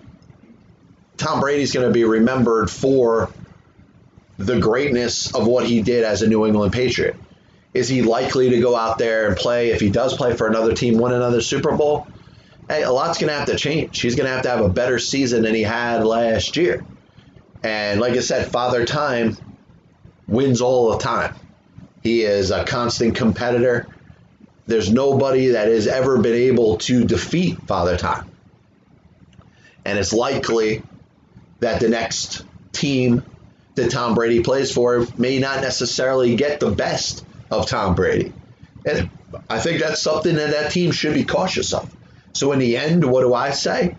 Tom 1.18 1.40
Brady's 1.40 1.72
going 1.72 1.86
to 1.86 1.92
be 1.92 2.04
remembered 2.04 2.70
for 2.70 3.30
the 4.38 4.58
greatness 4.58 5.34
of 5.34 5.46
what 5.46 5.66
he 5.66 5.82
did 5.82 6.04
as 6.04 6.22
a 6.22 6.28
New 6.28 6.46
England 6.46 6.72
Patriot. 6.72 7.16
Is 7.74 7.88
he 7.88 8.02
likely 8.02 8.50
to 8.50 8.60
go 8.60 8.76
out 8.76 8.98
there 8.98 9.26
and 9.26 9.36
play 9.36 9.70
if 9.70 9.80
he 9.80 9.90
does 9.90 10.16
play 10.16 10.34
for 10.34 10.46
another 10.46 10.72
team, 10.72 10.96
win 10.96 11.12
another 11.12 11.40
Super 11.40 11.76
Bowl? 11.76 12.06
Hey, 12.68 12.82
a 12.82 12.90
lot's 12.90 13.18
going 13.18 13.28
to 13.32 13.38
have 13.38 13.48
to 13.48 13.56
change. 13.56 14.00
He's 14.00 14.14
going 14.14 14.26
to 14.26 14.32
have 14.32 14.42
to 14.42 14.48
have 14.48 14.60
a 14.60 14.68
better 14.68 14.98
season 14.98 15.42
than 15.42 15.54
he 15.54 15.62
had 15.62 16.04
last 16.04 16.56
year. 16.56 16.84
And 17.62 18.00
like 18.00 18.12
I 18.12 18.20
said, 18.20 18.50
Father 18.50 18.86
Time 18.86 19.36
wins 20.28 20.60
all 20.60 20.92
the 20.92 20.98
time. 20.98 21.34
He 22.02 22.22
is 22.22 22.50
a 22.50 22.64
constant 22.64 23.16
competitor. 23.16 23.86
There's 24.66 24.92
nobody 24.92 25.48
that 25.48 25.68
has 25.68 25.86
ever 25.86 26.18
been 26.18 26.34
able 26.34 26.78
to 26.78 27.04
defeat 27.04 27.60
Father 27.66 27.96
Time. 27.96 28.30
And 29.84 29.98
it's 29.98 30.12
likely 30.12 30.82
that 31.60 31.80
the 31.80 31.88
next 31.88 32.44
team 32.72 33.22
that 33.74 33.90
Tom 33.90 34.14
Brady 34.14 34.42
plays 34.42 34.72
for 34.72 35.06
may 35.16 35.38
not 35.38 35.60
necessarily 35.60 36.36
get 36.36 36.60
the 36.60 36.70
best 36.70 37.24
of 37.50 37.66
Tom 37.66 37.94
Brady. 37.94 38.32
And 38.84 39.10
I 39.48 39.58
think 39.58 39.80
that's 39.80 40.00
something 40.00 40.34
that 40.36 40.50
that 40.50 40.72
team 40.72 40.90
should 40.90 41.14
be 41.14 41.24
cautious 41.24 41.72
of. 41.72 41.94
So 42.32 42.52
in 42.52 42.58
the 42.58 42.76
end, 42.76 43.04
what 43.04 43.22
do 43.22 43.34
I 43.34 43.50
say? 43.50 43.96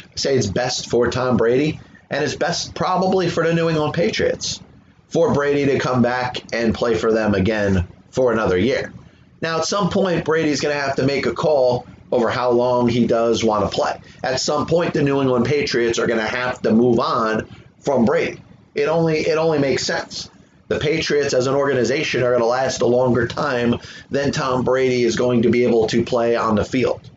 I 0.00 0.04
say 0.16 0.36
it's 0.36 0.46
best 0.46 0.88
for 0.88 1.10
Tom 1.10 1.36
Brady 1.36 1.80
and 2.10 2.24
it's 2.24 2.36
best 2.36 2.74
probably 2.74 3.28
for 3.28 3.44
the 3.44 3.54
New 3.54 3.68
England 3.68 3.94
Patriots 3.94 4.60
for 5.08 5.32
Brady 5.32 5.66
to 5.66 5.78
come 5.78 6.02
back 6.02 6.42
and 6.52 6.74
play 6.74 6.94
for 6.94 7.12
them 7.12 7.34
again 7.34 7.86
for 8.10 8.32
another 8.32 8.56
year. 8.56 8.92
Now, 9.40 9.58
at 9.58 9.66
some 9.66 9.90
point, 9.90 10.24
Brady's 10.24 10.60
going 10.60 10.74
to 10.74 10.80
have 10.80 10.96
to 10.96 11.04
make 11.04 11.26
a 11.26 11.32
call 11.32 11.86
over 12.12 12.28
how 12.28 12.50
long 12.50 12.88
he 12.88 13.06
does 13.06 13.42
want 13.42 13.70
to 13.70 13.74
play. 13.74 14.00
At 14.22 14.40
some 14.40 14.66
point, 14.66 14.94
the 14.94 15.02
New 15.02 15.20
England 15.20 15.46
Patriots 15.46 15.98
are 15.98 16.06
going 16.06 16.20
to 16.20 16.26
have 16.26 16.62
to 16.62 16.72
move 16.72 17.00
on 17.00 17.48
from 17.80 18.04
Brady. 18.04 18.40
It 18.74 18.88
only 18.88 19.20
it 19.20 19.38
only 19.38 19.58
makes 19.58 19.84
sense. 19.84 20.30
The 20.68 20.78
Patriots 20.78 21.32
as 21.32 21.46
an 21.46 21.54
organization 21.54 22.22
are 22.22 22.30
going 22.30 22.42
to 22.42 22.46
last 22.46 22.82
a 22.82 22.86
longer 22.86 23.28
time 23.28 23.76
than 24.10 24.32
Tom 24.32 24.64
Brady 24.64 25.04
is 25.04 25.16
going 25.16 25.42
to 25.42 25.50
be 25.50 25.64
able 25.64 25.86
to 25.88 26.04
play 26.04 26.34
on 26.34 26.56
the 26.56 26.64
field. 26.64 27.08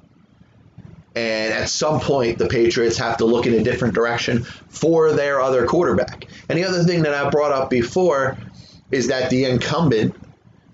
And 1.15 1.51
at 1.51 1.69
some 1.69 1.99
point, 1.99 2.37
the 2.37 2.47
Patriots 2.47 2.97
have 2.97 3.17
to 3.17 3.25
look 3.25 3.47
in 3.47 3.53
a 3.55 3.63
different 3.63 3.95
direction 3.95 4.43
for 4.43 5.11
their 5.13 5.41
other 5.41 5.65
quarterback. 5.65 6.27
And 6.47 6.57
the 6.57 6.63
other 6.63 6.83
thing 6.83 7.01
that 7.03 7.13
I 7.13 7.29
brought 7.29 7.51
up 7.51 7.69
before 7.69 8.37
is 8.91 9.07
that 9.07 9.31
the 9.31 9.45
incumbent, 9.45 10.15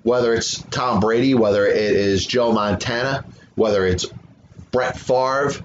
whether 0.04 0.34
it's 0.34 0.62
Tom 0.70 1.00
Brady, 1.00 1.34
whether 1.34 1.66
it 1.66 1.78
is 1.78 2.26
Joe 2.26 2.52
Montana, 2.52 3.26
whether 3.56 3.86
it's 3.86 4.06
Brett 4.72 4.98
Favre, 4.98 5.64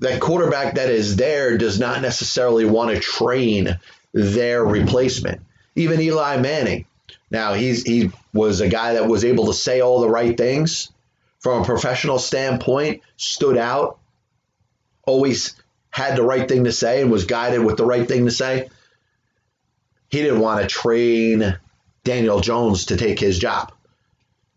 that 0.00 0.20
quarterback 0.20 0.74
that 0.74 0.90
is 0.90 1.16
there 1.16 1.56
does 1.58 1.78
not 1.78 2.02
necessarily 2.02 2.64
want 2.64 2.90
to 2.90 3.00
train 3.00 3.78
their 4.12 4.64
replacement. 4.64 5.40
Even 5.76 6.00
Eli 6.00 6.36
Manning. 6.38 6.86
Now 7.30 7.54
he's 7.54 7.82
he 7.82 8.10
was 8.32 8.60
a 8.60 8.68
guy 8.68 8.94
that 8.94 9.08
was 9.08 9.24
able 9.24 9.46
to 9.46 9.54
say 9.54 9.80
all 9.80 10.00
the 10.00 10.08
right 10.08 10.36
things 10.36 10.90
from 11.44 11.60
a 11.60 11.64
professional 11.66 12.18
standpoint, 12.18 13.02
stood 13.18 13.58
out, 13.58 13.98
always 15.06 15.54
had 15.90 16.16
the 16.16 16.22
right 16.22 16.48
thing 16.48 16.64
to 16.64 16.72
say 16.72 17.02
and 17.02 17.10
was 17.10 17.26
guided 17.26 17.62
with 17.62 17.76
the 17.76 17.84
right 17.84 18.08
thing 18.08 18.24
to 18.24 18.30
say. 18.30 18.70
He 20.08 20.22
didn't 20.22 20.40
want 20.40 20.62
to 20.62 20.66
train 20.66 21.58
Daniel 22.02 22.40
Jones 22.40 22.86
to 22.86 22.96
take 22.96 23.20
his 23.20 23.38
job. 23.38 23.72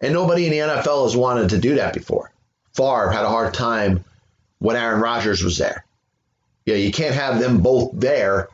And 0.02 0.14
nobody 0.14 0.46
in 0.46 0.52
the 0.52 0.60
NFL 0.60 1.04
has 1.04 1.16
wanted 1.16 1.50
to 1.50 1.58
do 1.58 1.76
that 1.76 1.94
before. 1.94 2.32
Favre 2.74 3.12
had 3.12 3.26
a 3.26 3.30
hard 3.30 3.54
time 3.54 4.06
when 4.60 4.76
Aaron 4.76 5.02
Rodgers 5.02 5.44
was 5.44 5.58
there. 5.58 5.86
Yeah, 6.66 6.76
you 6.76 6.92
can't 6.92 7.16
have 7.16 7.40
them 7.40 7.62
both 7.62 7.92
there 7.94 8.50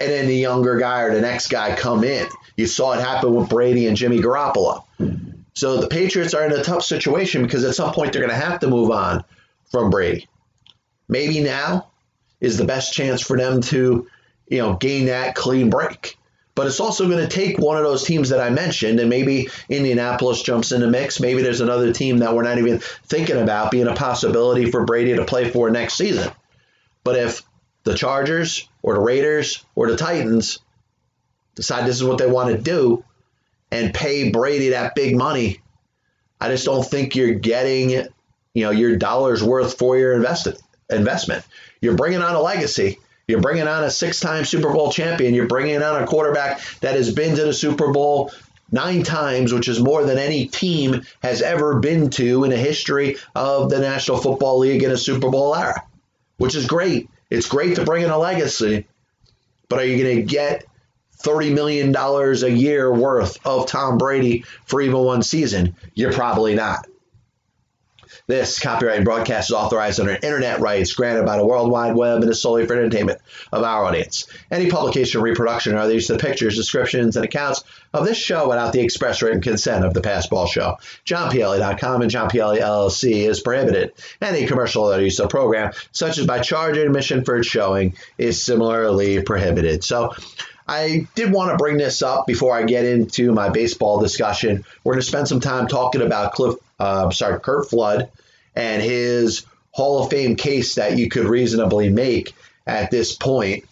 and 0.00 0.10
then 0.10 0.26
the 0.26 0.34
younger 0.34 0.78
guy 0.78 1.02
or 1.02 1.14
the 1.14 1.20
next 1.20 1.48
guy 1.48 1.76
come 1.76 2.04
in. 2.04 2.26
You 2.56 2.66
saw 2.66 2.94
it 2.94 3.00
happen 3.00 3.34
with 3.34 3.50
Brady 3.50 3.86
and 3.86 3.96
Jimmy 3.96 4.18
Garoppolo. 4.18 4.84
So 5.54 5.76
the 5.76 5.88
Patriots 5.88 6.32
are 6.32 6.44
in 6.44 6.52
a 6.52 6.64
tough 6.64 6.84
situation 6.84 7.42
because 7.42 7.64
at 7.64 7.74
some 7.74 7.92
point 7.92 8.12
they're 8.12 8.22
going 8.22 8.30
to 8.30 8.46
have 8.46 8.60
to 8.60 8.68
move 8.68 8.90
on 8.90 9.24
from 9.70 9.90
Brady. 9.90 10.26
Maybe 11.08 11.40
now 11.40 11.90
is 12.40 12.56
the 12.56 12.64
best 12.64 12.94
chance 12.94 13.20
for 13.20 13.36
them 13.36 13.60
to, 13.62 14.08
you 14.48 14.58
know, 14.58 14.74
gain 14.74 15.06
that 15.06 15.34
clean 15.34 15.68
break. 15.68 16.16
But 16.60 16.66
it's 16.66 16.78
also 16.78 17.08
going 17.08 17.26
to 17.26 17.26
take 17.26 17.56
one 17.56 17.78
of 17.78 17.84
those 17.84 18.04
teams 18.04 18.28
that 18.28 18.38
I 18.38 18.50
mentioned, 18.50 19.00
and 19.00 19.08
maybe 19.08 19.48
Indianapolis 19.70 20.42
jumps 20.42 20.72
in 20.72 20.82
the 20.82 20.88
mix. 20.88 21.18
Maybe 21.18 21.40
there's 21.40 21.62
another 21.62 21.90
team 21.90 22.18
that 22.18 22.34
we're 22.34 22.42
not 22.42 22.58
even 22.58 22.80
thinking 22.80 23.40
about 23.40 23.70
being 23.70 23.86
a 23.86 23.94
possibility 23.94 24.70
for 24.70 24.84
Brady 24.84 25.16
to 25.16 25.24
play 25.24 25.48
for 25.50 25.70
next 25.70 25.94
season. 25.94 26.30
But 27.02 27.16
if 27.16 27.40
the 27.84 27.94
Chargers 27.94 28.68
or 28.82 28.92
the 28.92 29.00
Raiders 29.00 29.64
or 29.74 29.90
the 29.90 29.96
Titans 29.96 30.58
decide 31.54 31.86
this 31.86 31.96
is 31.96 32.04
what 32.04 32.18
they 32.18 32.26
want 32.26 32.54
to 32.54 32.62
do, 32.62 33.06
and 33.70 33.94
pay 33.94 34.28
Brady 34.30 34.68
that 34.68 34.94
big 34.94 35.16
money, 35.16 35.62
I 36.42 36.50
just 36.50 36.66
don't 36.66 36.84
think 36.84 37.16
you're 37.16 37.36
getting, 37.36 37.88
you 37.88 38.64
know, 38.64 38.70
your 38.70 38.96
dollars 38.96 39.42
worth 39.42 39.78
for 39.78 39.96
your 39.96 40.12
invested 40.12 40.58
investment. 40.90 41.42
You're 41.80 41.96
bringing 41.96 42.20
on 42.20 42.34
a 42.34 42.42
legacy. 42.42 42.98
You're 43.30 43.40
bringing 43.40 43.68
on 43.68 43.84
a 43.84 43.90
six-time 43.90 44.44
Super 44.44 44.72
Bowl 44.72 44.92
champion. 44.92 45.34
You're 45.34 45.46
bringing 45.46 45.82
on 45.82 46.02
a 46.02 46.06
quarterback 46.06 46.60
that 46.80 46.96
has 46.96 47.14
been 47.14 47.36
to 47.36 47.44
the 47.44 47.54
Super 47.54 47.92
Bowl 47.92 48.32
nine 48.72 49.02
times, 49.02 49.52
which 49.52 49.68
is 49.68 49.80
more 49.80 50.04
than 50.04 50.18
any 50.18 50.46
team 50.46 51.02
has 51.22 51.42
ever 51.42 51.78
been 51.78 52.10
to 52.10 52.44
in 52.44 52.50
the 52.50 52.56
history 52.56 53.16
of 53.34 53.70
the 53.70 53.78
National 53.78 54.18
Football 54.18 54.58
League 54.58 54.82
in 54.82 54.90
a 54.90 54.96
Super 54.96 55.30
Bowl 55.30 55.54
era, 55.54 55.82
which 56.36 56.54
is 56.54 56.66
great. 56.66 57.08
It's 57.30 57.48
great 57.48 57.76
to 57.76 57.84
bring 57.84 58.02
in 58.02 58.10
a 58.10 58.18
legacy, 58.18 58.86
but 59.68 59.78
are 59.78 59.84
you 59.84 60.02
going 60.02 60.16
to 60.16 60.22
get 60.22 60.66
$30 61.18 61.54
million 61.54 61.94
a 61.94 62.48
year 62.48 62.92
worth 62.92 63.44
of 63.46 63.66
Tom 63.66 63.98
Brady 63.98 64.44
for 64.66 64.80
even 64.80 64.98
one 64.98 65.22
season? 65.22 65.76
You're 65.94 66.12
probably 66.12 66.54
not. 66.54 66.86
This 68.30 68.60
copyright 68.60 69.02
broadcast 69.02 69.50
is 69.50 69.54
authorized 69.54 69.98
under 69.98 70.12
internet 70.12 70.60
rights 70.60 70.92
granted 70.92 71.26
by 71.26 71.36
the 71.36 71.44
World 71.44 71.68
Wide 71.68 71.96
Web 71.96 72.22
and 72.22 72.30
is 72.30 72.40
solely 72.40 72.64
for 72.64 72.74
entertainment 72.74 73.20
of 73.50 73.64
our 73.64 73.84
audience. 73.84 74.28
Any 74.52 74.70
publication, 74.70 75.20
reproduction, 75.20 75.74
or 75.74 75.90
use 75.90 76.10
of 76.10 76.20
pictures, 76.20 76.54
descriptions, 76.54 77.16
and 77.16 77.24
accounts 77.24 77.64
of 77.92 78.06
this 78.06 78.16
show 78.16 78.48
without 78.48 78.72
the 78.72 78.82
express 78.82 79.20
written 79.20 79.40
consent 79.40 79.84
of 79.84 79.94
the 79.94 80.00
Passball 80.00 80.46
Show, 80.46 80.78
JohnPielli.com 81.06 82.02
and 82.02 82.10
JohnPielli 82.12 82.60
LLC 82.60 83.28
is 83.28 83.40
prohibited. 83.40 83.94
Any 84.22 84.46
commercial 84.46 84.84
or 84.84 85.00
use 85.00 85.18
of 85.18 85.28
program, 85.28 85.72
such 85.90 86.16
as 86.18 86.24
by 86.24 86.38
charge 86.38 86.78
or 86.78 86.86
admission 86.86 87.24
for 87.24 87.36
its 87.36 87.48
showing, 87.48 87.96
is 88.16 88.40
similarly 88.40 89.22
prohibited. 89.22 89.82
So, 89.82 90.14
I 90.68 91.08
did 91.16 91.32
want 91.32 91.50
to 91.50 91.56
bring 91.56 91.78
this 91.78 92.00
up 92.00 92.28
before 92.28 92.54
I 92.54 92.62
get 92.62 92.84
into 92.84 93.32
my 93.32 93.48
baseball 93.48 93.98
discussion. 93.98 94.64
We're 94.84 94.92
going 94.92 95.02
to 95.02 95.06
spend 95.08 95.26
some 95.26 95.40
time 95.40 95.66
talking 95.66 96.00
about 96.00 96.32
Cliff, 96.34 96.54
uh, 96.80 97.10
sorry, 97.10 97.38
Curt 97.40 97.68
Flood 97.68 98.10
and 98.56 98.82
his 98.82 99.44
Hall 99.70 100.02
of 100.02 100.10
Fame 100.10 100.34
case 100.34 100.74
that 100.74 100.98
you 100.98 101.08
could 101.08 101.26
reasonably 101.26 101.90
make 101.90 102.34
at 102.66 102.90
this 102.90 103.14
point. 103.14 103.64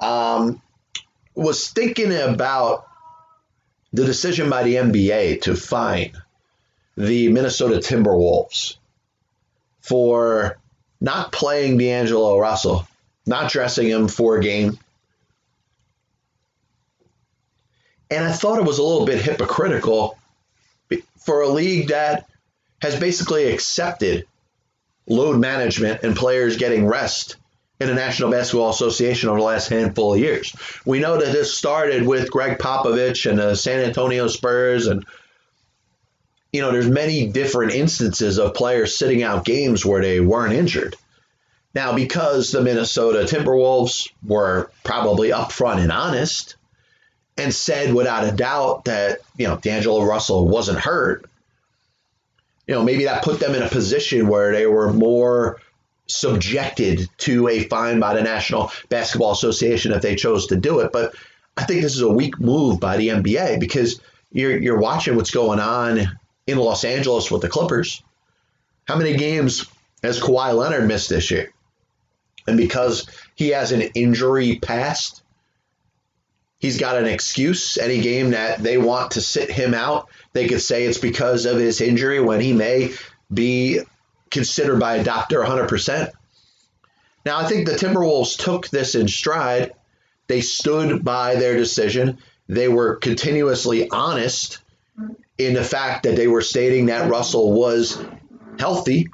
Um, 0.00 0.62
was 1.34 1.68
thinking 1.70 2.14
about 2.14 2.86
the 3.92 4.04
decision 4.04 4.50
by 4.50 4.62
the 4.62 4.74
NBA 4.76 5.42
to 5.42 5.56
fine 5.56 6.12
the 6.96 7.28
Minnesota 7.28 7.76
Timberwolves 7.76 8.76
for 9.80 10.58
not 11.00 11.32
playing 11.32 11.78
D'Angelo 11.78 12.38
Russell, 12.38 12.86
not 13.26 13.50
dressing 13.50 13.88
him 13.88 14.08
for 14.08 14.36
a 14.36 14.42
game, 14.42 14.78
And 18.10 18.24
I 18.24 18.32
thought 18.32 18.58
it 18.58 18.64
was 18.64 18.78
a 18.78 18.82
little 18.82 19.06
bit 19.06 19.20
hypocritical 19.20 20.18
for 21.26 21.42
a 21.42 21.48
league 21.48 21.88
that 21.88 22.26
has 22.80 22.98
basically 22.98 23.52
accepted 23.52 24.26
load 25.06 25.38
management 25.38 26.02
and 26.02 26.16
players 26.16 26.56
getting 26.56 26.86
rest 26.86 27.36
in 27.78 27.88
the 27.88 27.94
National 27.94 28.30
Basketball 28.30 28.70
Association 28.70 29.28
over 29.28 29.38
the 29.38 29.44
last 29.44 29.68
handful 29.68 30.14
of 30.14 30.20
years. 30.20 30.54
We 30.86 31.00
know 31.00 31.18
that 31.18 31.32
this 31.32 31.54
started 31.54 32.06
with 32.06 32.30
Gregg 32.30 32.58
Popovich 32.58 33.28
and 33.28 33.38
the 33.38 33.54
San 33.54 33.80
Antonio 33.80 34.28
Spurs 34.28 34.86
and 34.86 35.04
you 36.52 36.62
know, 36.62 36.72
there's 36.72 36.88
many 36.88 37.26
different 37.26 37.72
instances 37.72 38.38
of 38.38 38.54
players 38.54 38.96
sitting 38.96 39.22
out 39.22 39.44
games 39.44 39.84
where 39.84 40.00
they 40.00 40.20
weren't 40.20 40.54
injured. 40.54 40.96
Now, 41.74 41.94
because 41.94 42.50
the 42.50 42.62
Minnesota 42.62 43.26
Timberwolves 43.30 44.08
were 44.24 44.70
probably 44.82 45.30
upfront 45.30 45.82
and 45.82 45.92
honest, 45.92 46.56
and 47.36 47.54
said 47.54 47.94
without 47.94 48.24
a 48.24 48.32
doubt 48.32 48.86
that, 48.86 49.18
you 49.36 49.46
know, 49.46 49.56
D'Angelo 49.56 50.04
Russell 50.04 50.48
wasn't 50.48 50.78
hurt, 50.78 51.28
you 52.66 52.74
know, 52.74 52.82
maybe 52.82 53.04
that 53.04 53.22
put 53.22 53.40
them 53.40 53.54
in 53.54 53.62
a 53.62 53.68
position 53.68 54.28
where 54.28 54.52
they 54.52 54.66
were 54.66 54.92
more 54.92 55.60
subjected 56.08 57.08
to 57.18 57.48
a 57.48 57.64
fine 57.64 58.00
by 58.00 58.14
the 58.14 58.22
National 58.22 58.70
Basketball 58.88 59.32
Association 59.32 59.92
if 59.92 60.02
they 60.02 60.14
chose 60.14 60.48
to 60.48 60.56
do 60.56 60.80
it. 60.80 60.92
But 60.92 61.14
I 61.56 61.64
think 61.64 61.82
this 61.82 61.94
is 61.94 62.02
a 62.02 62.12
weak 62.12 62.38
move 62.40 62.80
by 62.80 62.96
the 62.96 63.08
NBA 63.08 63.60
because 63.60 64.00
you're 64.32 64.58
you're 64.58 64.78
watching 64.78 65.16
what's 65.16 65.30
going 65.30 65.60
on 65.60 66.18
in 66.46 66.58
Los 66.58 66.84
Angeles 66.84 67.30
with 67.30 67.42
the 67.42 67.48
Clippers. 67.48 68.02
How 68.86 68.96
many 68.96 69.16
games 69.16 69.66
has 70.02 70.20
Kawhi 70.20 70.54
Leonard 70.56 70.86
missed 70.86 71.08
this 71.08 71.30
year? 71.30 71.52
And 72.46 72.56
because 72.56 73.08
he 73.34 73.48
has 73.48 73.72
an 73.72 73.82
injury 73.82 74.58
past, 74.60 75.22
he's 76.58 76.78
got 76.78 76.96
an 76.96 77.06
excuse. 77.06 77.78
Any 77.78 78.00
game 78.00 78.30
that 78.30 78.62
they 78.62 78.78
want 78.78 79.12
to 79.12 79.20
sit 79.20 79.50
him 79.50 79.74
out, 79.74 80.08
they 80.32 80.48
could 80.48 80.62
say 80.62 80.84
it's 80.84 80.98
because 80.98 81.46
of 81.46 81.58
his 81.58 81.80
injury 81.80 82.20
when 82.20 82.40
he 82.40 82.52
may 82.52 82.92
be 83.32 83.80
considered 84.30 84.80
by 84.80 84.96
a 84.96 85.04
doctor 85.04 85.40
100%. 85.40 86.10
Now, 87.24 87.38
I 87.38 87.44
think 87.46 87.66
the 87.66 87.74
Timberwolves 87.74 88.38
took 88.38 88.68
this 88.68 88.94
in 88.94 89.08
stride. 89.08 89.72
They 90.28 90.40
stood 90.40 91.04
by 91.04 91.36
their 91.36 91.56
decision. 91.56 92.18
They 92.48 92.68
were 92.68 92.96
continuously 92.96 93.90
honest 93.90 94.58
in 95.38 95.54
the 95.54 95.64
fact 95.64 96.04
that 96.04 96.16
they 96.16 96.28
were 96.28 96.40
stating 96.40 96.86
that 96.86 97.10
Russell 97.10 97.52
was 97.52 98.00
healthy, 98.58 99.08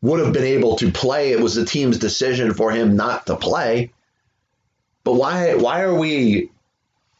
would 0.00 0.20
have 0.20 0.32
been 0.32 0.44
able 0.44 0.76
to 0.76 0.90
play. 0.90 1.32
It 1.32 1.40
was 1.40 1.54
the 1.54 1.64
team's 1.64 1.98
decision 1.98 2.54
for 2.54 2.70
him 2.70 2.96
not 2.96 3.26
to 3.26 3.36
play. 3.36 3.92
But 5.04 5.14
why 5.14 5.54
why 5.54 5.82
are 5.82 5.94
we 5.94 6.50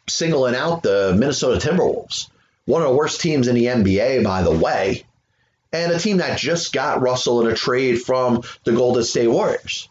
singling 0.09 0.55
out 0.55 0.83
the 0.83 1.15
Minnesota 1.17 1.65
Timberwolves, 1.65 2.29
one 2.65 2.83
of 2.83 2.89
the 2.89 2.95
worst 2.95 3.21
teams 3.21 3.49
in 3.49 3.55
the 3.55 3.67
NBA, 3.67 4.25
by 4.25 4.43
the 4.43 4.51
way, 4.51 5.05
and 5.73 5.93
a 5.93 5.99
team 5.99 6.19
that 6.19 6.39
just 6.39 6.73
got 6.73 7.01
Russell 7.01 7.41
in 7.41 7.53
a 7.53 7.57
trade 7.57 8.03
from 8.03 8.43
the 8.65 8.73
Golden 8.73 9.03
State 9.03 9.29
Warriors. 9.29 9.89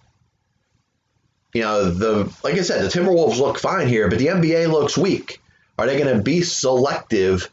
You 1.54 1.64
know, 1.64 1.90
the 1.90 2.34
like 2.44 2.56
I 2.56 2.62
said, 2.62 2.84
the 2.84 3.00
Timberwolves 3.00 3.40
look 3.40 3.60
fine 3.60 3.88
here, 3.88 4.10
but 4.10 4.20
the 4.20 4.28
NBA 4.28 4.72
looks 4.72 4.98
weak. 4.98 5.42
Are 5.78 5.86
they 5.86 5.98
going 5.98 6.16
to 6.16 6.24
be 6.24 6.44
selective 6.44 7.50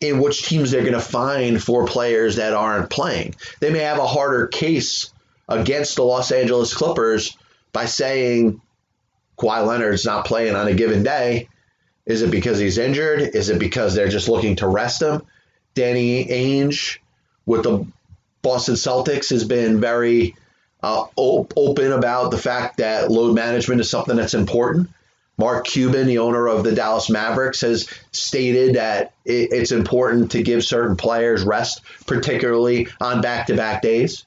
in 0.00 0.20
which 0.20 0.42
teams 0.42 0.70
they're 0.70 0.80
going 0.82 0.94
to 0.94 1.00
find 1.00 1.62
for 1.62 1.86
players 1.86 2.36
that 2.36 2.54
aren't 2.54 2.90
playing? 2.90 3.36
They 3.60 3.70
may 3.70 3.80
have 3.80 3.98
a 3.98 4.06
harder 4.06 4.48
case 4.48 5.12
against 5.48 5.96
the 5.96 6.02
Los 6.02 6.32
Angeles 6.32 6.74
Clippers 6.74 7.36
by 7.72 7.84
saying 7.84 8.60
Kawhi 9.38 9.66
Leonard's 9.66 10.04
not 10.04 10.26
playing 10.26 10.54
on 10.54 10.68
a 10.68 10.74
given 10.74 11.02
day 11.02 11.48
is 12.06 12.22
it 12.22 12.30
because 12.30 12.58
he's 12.58 12.78
injured? 12.78 13.20
Is 13.20 13.48
it 13.48 13.58
because 13.58 13.94
they're 13.94 14.08
just 14.08 14.28
looking 14.28 14.56
to 14.56 14.68
rest 14.68 15.02
him? 15.02 15.22
Danny 15.74 16.24
Ainge 16.24 16.98
with 17.44 17.64
the 17.64 17.84
Boston 18.42 18.76
Celtics 18.76 19.30
has 19.30 19.44
been 19.44 19.80
very 19.80 20.36
uh, 20.82 21.06
op- 21.16 21.52
open 21.56 21.92
about 21.92 22.30
the 22.30 22.38
fact 22.38 22.78
that 22.78 23.10
load 23.10 23.34
management 23.34 23.80
is 23.80 23.90
something 23.90 24.16
that's 24.16 24.34
important. 24.34 24.88
Mark 25.36 25.66
Cuban, 25.66 26.06
the 26.06 26.18
owner 26.18 26.46
of 26.46 26.64
the 26.64 26.74
Dallas 26.74 27.10
Mavericks, 27.10 27.60
has 27.60 27.88
stated 28.12 28.76
that 28.76 29.12
it, 29.24 29.48
it's 29.52 29.72
important 29.72 30.30
to 30.30 30.42
give 30.42 30.64
certain 30.64 30.96
players 30.96 31.42
rest, 31.42 31.82
particularly 32.06 32.88
on 33.00 33.20
back 33.20 33.48
to 33.48 33.56
back 33.56 33.82
days. 33.82 34.24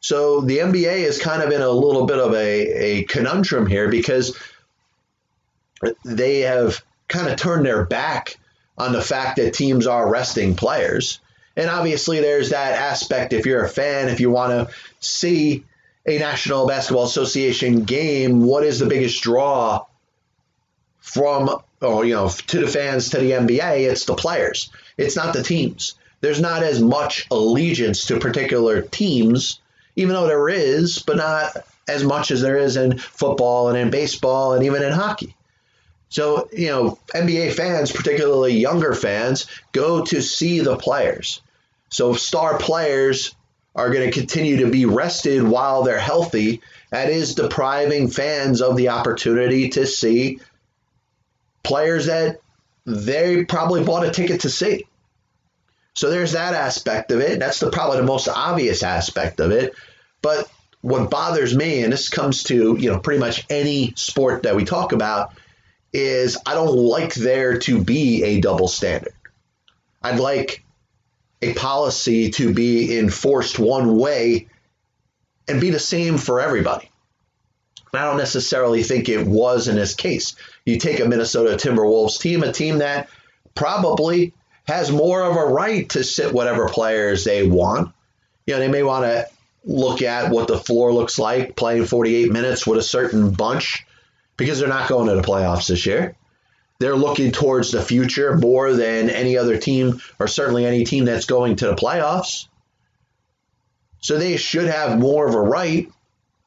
So 0.00 0.40
the 0.40 0.58
NBA 0.58 0.98
is 0.98 1.20
kind 1.20 1.42
of 1.42 1.50
in 1.50 1.60
a 1.60 1.68
little 1.68 2.06
bit 2.06 2.18
of 2.18 2.32
a, 2.34 2.36
a 2.36 3.04
conundrum 3.04 3.66
here 3.66 3.88
because 3.88 4.36
they 6.04 6.40
have 6.40 6.82
kind 7.08 7.28
of 7.28 7.36
turned 7.36 7.66
their 7.66 7.84
back 7.84 8.36
on 8.76 8.92
the 8.92 9.02
fact 9.02 9.36
that 9.36 9.54
teams 9.54 9.86
are 9.86 10.08
resting 10.08 10.54
players. 10.54 11.20
And 11.56 11.68
obviously, 11.68 12.20
there's 12.20 12.50
that 12.50 12.74
aspect 12.74 13.32
if 13.32 13.44
you're 13.44 13.64
a 13.64 13.68
fan, 13.68 14.08
if 14.08 14.20
you 14.20 14.30
want 14.30 14.52
to 14.52 14.74
see 15.00 15.64
a 16.06 16.18
National 16.18 16.66
Basketball 16.68 17.04
Association 17.04 17.82
game, 17.82 18.42
what 18.44 18.64
is 18.64 18.78
the 18.78 18.86
biggest 18.86 19.20
draw 19.22 19.84
from, 21.00 21.48
or, 21.48 21.62
oh, 21.82 22.02
you 22.02 22.14
know, 22.14 22.28
to 22.28 22.60
the 22.60 22.68
fans, 22.68 23.10
to 23.10 23.18
the 23.18 23.32
NBA? 23.32 23.90
It's 23.90 24.04
the 24.04 24.14
players, 24.14 24.70
it's 24.96 25.16
not 25.16 25.34
the 25.34 25.42
teams. 25.42 25.94
There's 26.20 26.40
not 26.40 26.62
as 26.62 26.80
much 26.80 27.26
allegiance 27.30 28.06
to 28.06 28.18
particular 28.18 28.82
teams, 28.82 29.60
even 29.98 30.14
though 30.14 30.28
there 30.28 30.48
is, 30.48 31.00
but 31.00 31.16
not 31.16 31.56
as 31.88 32.04
much 32.04 32.30
as 32.30 32.40
there 32.40 32.56
is 32.56 32.76
in 32.76 32.98
football 32.98 33.68
and 33.68 33.76
in 33.76 33.90
baseball 33.90 34.52
and 34.52 34.64
even 34.64 34.84
in 34.84 34.92
hockey. 34.92 35.34
So, 36.08 36.48
you 36.52 36.68
know, 36.68 36.98
NBA 37.12 37.54
fans, 37.54 37.90
particularly 37.90 38.56
younger 38.56 38.94
fans, 38.94 39.46
go 39.72 40.04
to 40.04 40.22
see 40.22 40.60
the 40.60 40.76
players. 40.76 41.42
So, 41.90 42.12
star 42.12 42.58
players 42.58 43.34
are 43.74 43.90
going 43.90 44.08
to 44.08 44.16
continue 44.16 44.58
to 44.58 44.70
be 44.70 44.86
rested 44.86 45.42
while 45.42 45.82
they're 45.82 45.98
healthy. 45.98 46.62
That 46.90 47.10
is 47.10 47.34
depriving 47.34 48.08
fans 48.08 48.62
of 48.62 48.76
the 48.76 48.90
opportunity 48.90 49.70
to 49.70 49.84
see 49.84 50.38
players 51.64 52.06
that 52.06 52.40
they 52.86 53.44
probably 53.44 53.82
bought 53.82 54.06
a 54.06 54.12
ticket 54.12 54.42
to 54.42 54.50
see. 54.50 54.86
So 55.98 56.10
there's 56.10 56.30
that 56.30 56.54
aspect 56.54 57.10
of 57.10 57.18
it. 57.18 57.40
That's 57.40 57.58
the 57.58 57.72
probably 57.72 57.96
the 57.96 58.04
most 58.04 58.28
obvious 58.28 58.84
aspect 58.84 59.40
of 59.40 59.50
it. 59.50 59.74
But 60.22 60.48
what 60.80 61.10
bothers 61.10 61.56
me, 61.56 61.82
and 61.82 61.92
this 61.92 62.08
comes 62.08 62.44
to 62.44 62.76
you 62.78 62.92
know 62.92 63.00
pretty 63.00 63.18
much 63.18 63.44
any 63.50 63.94
sport 63.96 64.44
that 64.44 64.54
we 64.54 64.64
talk 64.64 64.92
about, 64.92 65.32
is 65.92 66.38
I 66.46 66.54
don't 66.54 66.76
like 66.76 67.14
there 67.14 67.58
to 67.58 67.82
be 67.82 68.22
a 68.22 68.40
double 68.40 68.68
standard. 68.68 69.12
I'd 70.00 70.20
like 70.20 70.62
a 71.42 71.54
policy 71.54 72.30
to 72.30 72.54
be 72.54 72.96
enforced 72.96 73.58
one 73.58 73.96
way 73.96 74.46
and 75.48 75.60
be 75.60 75.70
the 75.70 75.80
same 75.80 76.16
for 76.16 76.40
everybody. 76.40 76.92
I 77.92 78.04
don't 78.04 78.18
necessarily 78.18 78.84
think 78.84 79.08
it 79.08 79.26
was 79.26 79.66
in 79.66 79.74
this 79.74 79.96
case. 79.96 80.36
You 80.64 80.78
take 80.78 81.00
a 81.00 81.08
Minnesota 81.08 81.56
Timberwolves 81.56 82.20
team, 82.20 82.44
a 82.44 82.52
team 82.52 82.78
that 82.78 83.08
probably 83.56 84.32
has 84.68 84.92
more 84.92 85.22
of 85.22 85.34
a 85.34 85.46
right 85.46 85.88
to 85.88 86.04
sit 86.04 86.30
whatever 86.30 86.68
players 86.68 87.24
they 87.24 87.46
want. 87.46 87.90
You 88.46 88.54
know, 88.54 88.60
they 88.60 88.68
may 88.68 88.82
want 88.82 89.06
to 89.06 89.26
look 89.64 90.02
at 90.02 90.30
what 90.30 90.46
the 90.46 90.58
floor 90.58 90.92
looks 90.92 91.18
like 91.18 91.56
playing 91.56 91.86
48 91.86 92.30
minutes 92.30 92.66
with 92.66 92.78
a 92.78 92.82
certain 92.82 93.30
bunch 93.30 93.86
because 94.36 94.60
they're 94.60 94.68
not 94.68 94.90
going 94.90 95.08
to 95.08 95.16
the 95.16 95.22
playoffs 95.22 95.68
this 95.68 95.86
year. 95.86 96.16
They're 96.80 96.94
looking 96.94 97.32
towards 97.32 97.72
the 97.72 97.82
future 97.82 98.36
more 98.36 98.74
than 98.74 99.08
any 99.08 99.38
other 99.38 99.56
team, 99.56 100.02
or 100.20 100.28
certainly 100.28 100.66
any 100.66 100.84
team 100.84 101.06
that's 101.06 101.26
going 101.26 101.56
to 101.56 101.68
the 101.68 101.74
playoffs. 101.74 102.46
So 104.00 104.18
they 104.18 104.36
should 104.36 104.66
have 104.66 104.98
more 104.98 105.26
of 105.26 105.34
a 105.34 105.40
right 105.40 105.90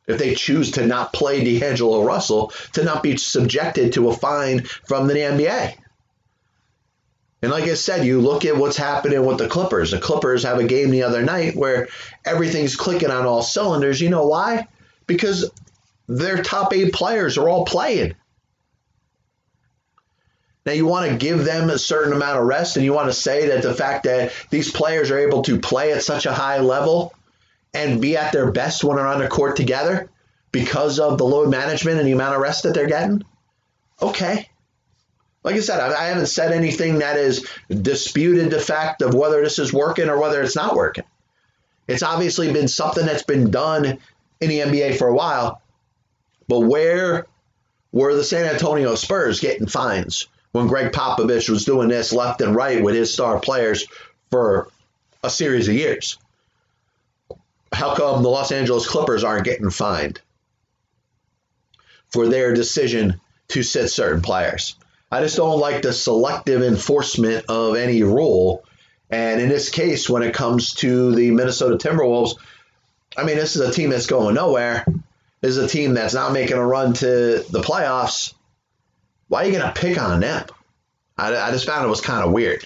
if 0.06 0.20
they 0.20 0.36
choose 0.36 0.72
to 0.74 0.86
not 0.86 1.12
play 1.12 1.44
D'Angelo 1.44 2.04
Russell 2.06 2.54
to 2.74 2.84
not 2.84 3.02
be 3.02 3.18
subjected 3.18 3.94
to 3.94 4.10
a 4.10 4.16
fine 4.16 4.62
from 4.62 5.08
the 5.08 5.16
NBA. 5.16 5.76
And 7.42 7.52
like 7.52 7.64
I 7.64 7.74
said, 7.74 8.06
you 8.06 8.22
look 8.22 8.46
at 8.46 8.56
what's 8.56 8.78
happening 8.78 9.26
with 9.26 9.40
the 9.40 9.48
Clippers. 9.48 9.92
The 9.92 10.00
Clippers 10.00 10.44
have 10.44 10.60
a 10.60 10.64
game 10.64 10.92
the 10.92 11.04
other 11.04 11.24
night 11.24 11.56
where 11.56 11.88
everything's 12.24 12.76
clicking 12.76 13.10
on 13.10 13.26
all 13.26 13.42
cylinders. 13.42 14.00
You 14.00 14.10
know 14.10 14.28
why? 14.28 14.68
Because 15.08 15.50
their 16.08 16.44
top 16.44 16.74
eight 16.74 16.94
players 16.94 17.38
are 17.38 17.50
all 17.50 17.66
playing. 17.66 18.14
Now, 20.66 20.74
you 20.74 20.86
want 20.86 21.10
to 21.10 21.18
give 21.18 21.44
them 21.44 21.72
a 21.72 21.80
certain 21.80 22.14
amount 22.14 22.38
of 22.38 22.46
rest, 22.46 22.76
and 22.76 22.86
you 22.86 22.94
want 22.94 23.08
to 23.08 23.14
say 23.14 23.48
that 23.48 23.64
the 23.64 23.74
fact 23.74 24.04
that 24.04 24.32
these 24.52 24.72
players 24.72 25.10
are 25.10 25.18
able 25.18 25.42
to 25.44 25.60
play 25.60 25.92
at 25.92 26.04
such 26.04 26.28
a 26.28 26.34
high 26.34 26.60
level 26.60 27.16
and 27.74 28.00
be 28.00 28.16
at 28.16 28.32
their 28.32 28.52
best 28.52 28.84
when 28.84 28.98
they're 28.98 29.08
on 29.08 29.20
the 29.20 29.28
court 29.28 29.56
together 29.56 30.12
because 30.52 31.00
of 31.00 31.18
the 31.18 31.26
load 31.26 31.50
management 31.50 31.98
and 31.98 32.08
the 32.08 32.12
amount 32.12 32.36
of 32.36 32.42
rest 32.42 32.64
that 32.64 32.76
they're 32.76 32.86
getting? 32.86 33.24
Okay. 34.00 34.51
Like 35.44 35.56
I 35.56 35.60
said, 35.60 35.80
I 35.80 36.06
haven't 36.06 36.28
said 36.28 36.52
anything 36.52 37.00
that 37.00 37.16
has 37.16 37.46
disputed 37.70 38.52
the 38.52 38.60
fact 38.60 39.02
of 39.02 39.16
whether 39.16 39.42
this 39.42 39.58
is 39.58 39.74
working 39.74 40.08
or 40.08 40.20
whether 40.20 40.42
it's 40.42 40.56
not 40.56 40.76
working. 40.76 41.04
It's 41.88 42.04
obviously 42.04 42.54
been 42.54 42.68
something 42.68 43.06
that's 43.06 43.24
been 43.24 43.50
done 43.50 43.86
in 44.40 44.50
the 44.50 44.60
NBA 44.60 44.98
for 44.98 45.08
a 45.08 45.14
while. 45.14 45.62
But 46.48 46.62
where 46.62 47.26
were 47.92 48.16
the 48.16 48.24
San 48.24 48.46
Antonio 48.46 48.94
Spurs 48.96 49.40
getting 49.40 49.68
fines 49.68 50.28
when 50.52 50.68
Gregg 50.68 50.92
Popovich 50.92 51.50
was 51.50 51.66
doing 51.66 51.88
this 51.88 52.14
left 52.14 52.42
and 52.42 52.56
right 52.56 52.84
with 52.84 52.96
his 52.96 53.14
star 53.14 53.40
players 53.40 53.88
for 54.30 54.68
a 55.24 55.30
series 55.30 55.68
of 55.68 55.74
years? 55.74 56.18
How 57.74 57.96
come 57.96 58.22
the 58.22 58.30
Los 58.30 58.52
Angeles 58.52 58.88
Clippers 58.88 59.24
aren't 59.24 59.46
getting 59.46 59.70
fined 59.70 60.22
for 62.10 62.28
their 62.28 62.54
decision 62.54 63.20
to 63.50 63.64
sit 63.64 63.90
certain 63.90 64.22
players? 64.22 64.76
I 65.12 65.22
just 65.22 65.36
don't 65.36 65.60
like 65.60 65.82
the 65.82 65.92
selective 65.92 66.64
enforcement 66.64 67.46
of 67.50 67.76
any 67.76 68.02
rule. 68.04 68.64
And 69.10 69.42
in 69.42 69.50
this 69.50 69.70
case, 69.70 70.10
when 70.10 70.24
it 70.24 70.34
comes 70.34 70.74
to 70.76 71.14
the 71.14 71.32
Minnesota 71.32 71.76
Timberwolves, 71.76 72.38
I 73.18 73.26
mean, 73.26 73.36
this 73.36 73.58
is 73.58 73.62
a 73.62 73.74
team 73.74 73.90
that's 73.90 74.08
going 74.08 74.36
nowhere. 74.36 74.86
This 75.42 75.58
is 75.58 75.58
a 75.58 75.68
team 75.68 75.96
that's 75.96 76.14
not 76.14 76.32
making 76.32 76.56
a 76.56 76.66
run 76.66 76.94
to 76.94 77.44
the 77.50 77.62
playoffs. 77.62 78.34
Why 79.28 79.44
are 79.44 79.46
you 79.48 79.52
going 79.52 79.74
to 79.74 79.80
pick 79.80 80.02
on 80.02 80.22
them? 80.22 80.46
I, 81.18 81.36
I 81.36 81.52
just 81.52 81.66
found 81.66 81.86
it 81.86 81.90
was 81.90 82.00
kind 82.00 82.24
of 82.24 82.32
weird. 82.32 82.66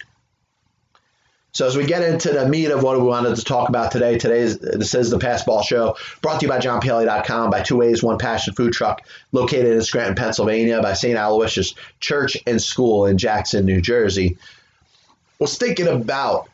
So 1.56 1.66
as 1.66 1.78
we 1.78 1.86
get 1.86 2.04
into 2.04 2.34
the 2.34 2.50
meat 2.50 2.70
of 2.70 2.84
what 2.84 3.00
we 3.00 3.08
wanted 3.08 3.38
to 3.38 3.42
talk 3.42 3.70
about 3.70 3.90
today, 3.90 4.18
today 4.18 4.40
is 4.40 4.60
this 4.60 4.94
is 4.94 5.10
the 5.10 5.18
Passball 5.18 5.64
Show, 5.64 5.96
brought 6.22 6.42
to 6.42 6.46
you 6.46 6.50
by 6.50 6.60
JohnPielli.com, 6.60 7.50
by 7.50 7.62
Two 7.62 7.78
Ways 7.78 8.04
One 8.04 8.18
Passion 8.18 8.54
Food 8.54 8.74
Truck, 8.74 9.08
located 9.32 9.68
in 9.68 9.82
Scranton, 9.82 10.16
Pennsylvania, 10.16 10.82
by 10.82 10.92
St. 10.92 11.18
Aloysius 11.18 11.74
Church 12.02 12.36
and 12.46 12.62
School 12.62 13.06
in 13.06 13.18
Jackson, 13.18 13.66
New 13.66 13.80
Jersey. 13.80 14.38
Was 15.40 15.58
thinking 15.58 15.88
about 15.88 16.50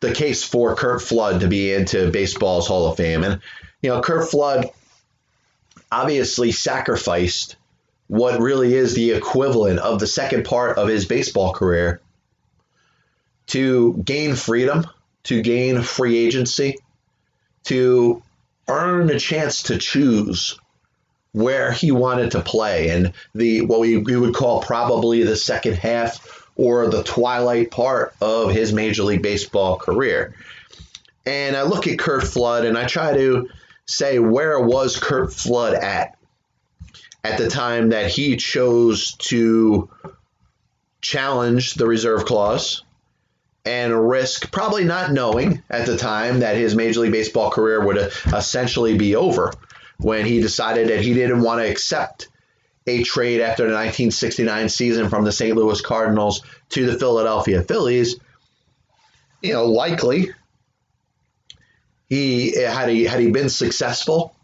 the 0.00 0.14
case 0.14 0.42
for 0.42 0.74
Curt 0.74 1.02
Flood 1.02 1.40
to 1.40 1.46
be 1.46 1.74
into 1.74 2.10
baseball's 2.10 2.66
Hall 2.66 2.90
of 2.90 2.96
Fame, 2.96 3.24
and 3.24 3.42
you 3.82 3.90
know, 3.90 4.00
Curt 4.00 4.30
Flood 4.30 4.70
obviously 5.92 6.50
sacrificed 6.50 7.56
what 8.06 8.40
really 8.40 8.74
is 8.74 8.94
the 8.94 9.10
equivalent 9.10 9.80
of 9.80 10.00
the 10.00 10.06
second 10.06 10.46
part 10.46 10.78
of 10.78 10.88
his 10.88 11.04
baseball 11.04 11.52
career 11.52 12.00
to 13.48 13.94
gain 14.04 14.34
freedom, 14.34 14.86
to 15.24 15.42
gain 15.42 15.82
free 15.82 16.18
agency, 16.18 16.76
to 17.64 18.22
earn 18.68 19.10
a 19.10 19.18
chance 19.18 19.64
to 19.64 19.78
choose 19.78 20.58
where 21.32 21.72
he 21.72 21.90
wanted 21.90 22.30
to 22.30 22.40
play 22.40 22.90
and 22.90 23.12
the 23.34 23.62
what 23.62 23.80
we, 23.80 23.96
we 23.96 24.16
would 24.16 24.34
call 24.34 24.62
probably 24.62 25.24
the 25.24 25.36
second 25.36 25.74
half 25.74 26.48
or 26.56 26.88
the 26.88 27.02
twilight 27.02 27.70
part 27.70 28.14
of 28.20 28.52
his 28.52 28.72
major 28.72 29.02
league 29.02 29.22
baseball 29.22 29.76
career. 29.76 30.34
And 31.26 31.56
I 31.56 31.62
look 31.62 31.88
at 31.88 31.98
Curt 31.98 32.22
Flood 32.22 32.64
and 32.64 32.78
I 32.78 32.86
try 32.86 33.14
to 33.14 33.48
say 33.86 34.20
where 34.20 34.60
was 34.60 34.98
Curt 34.98 35.32
Flood 35.32 35.74
at 35.74 36.16
at 37.24 37.38
the 37.38 37.48
time 37.48 37.88
that 37.88 38.10
he 38.10 38.36
chose 38.36 39.14
to 39.14 39.90
challenge 41.00 41.74
the 41.74 41.86
reserve 41.86 42.24
clause 42.26 42.83
and 43.64 44.08
risk 44.08 44.50
probably 44.52 44.84
not 44.84 45.12
knowing 45.12 45.62
at 45.70 45.86
the 45.86 45.96
time 45.96 46.40
that 46.40 46.56
his 46.56 46.74
Major 46.74 47.00
League 47.00 47.12
Baseball 47.12 47.50
career 47.50 47.84
would 47.84 47.98
uh, 47.98 48.10
essentially 48.26 48.96
be 48.96 49.16
over 49.16 49.52
when 49.98 50.26
he 50.26 50.40
decided 50.40 50.88
that 50.88 51.00
he 51.00 51.14
didn't 51.14 51.40
want 51.40 51.60
to 51.60 51.70
accept 51.70 52.28
a 52.86 53.02
trade 53.02 53.40
after 53.40 53.62
the 53.62 53.72
1969 53.72 54.68
season 54.68 55.08
from 55.08 55.24
the 55.24 55.32
St. 55.32 55.56
Louis 55.56 55.80
Cardinals 55.80 56.42
to 56.70 56.84
the 56.84 56.98
Philadelphia 56.98 57.62
Phillies. 57.62 58.16
You 59.40 59.54
know, 59.54 59.66
likely 59.66 60.30
he 62.10 62.54
had 62.60 62.90
he 62.90 63.04
had 63.04 63.20
he 63.20 63.30
been 63.30 63.48
successful, 63.48 64.36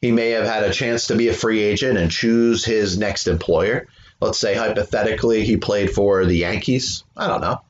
he 0.00 0.10
may 0.10 0.30
have 0.30 0.46
had 0.46 0.64
a 0.64 0.72
chance 0.72 1.06
to 1.08 1.16
be 1.16 1.28
a 1.28 1.32
free 1.32 1.62
agent 1.62 1.98
and 1.98 2.10
choose 2.10 2.64
his 2.64 2.98
next 2.98 3.28
employer. 3.28 3.86
Let's 4.20 4.38
say 4.38 4.54
hypothetically 4.54 5.44
he 5.44 5.56
played 5.56 5.90
for 5.90 6.24
the 6.24 6.36
Yankees. 6.36 7.04
I 7.16 7.28
don't 7.28 7.40
know 7.40 7.60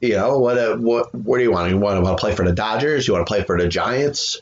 you 0.00 0.16
know 0.16 0.38
what? 0.38 0.58
Uh, 0.58 0.76
what? 0.76 1.14
What 1.14 1.38
do 1.38 1.44
you 1.44 1.52
want? 1.52 1.70
You 1.70 1.78
want 1.78 2.04
to 2.04 2.16
play 2.16 2.34
for 2.34 2.44
the 2.44 2.52
Dodgers? 2.52 3.06
You 3.06 3.14
want 3.14 3.26
to 3.26 3.30
play 3.30 3.42
for 3.42 3.58
the 3.58 3.68
Giants? 3.68 4.40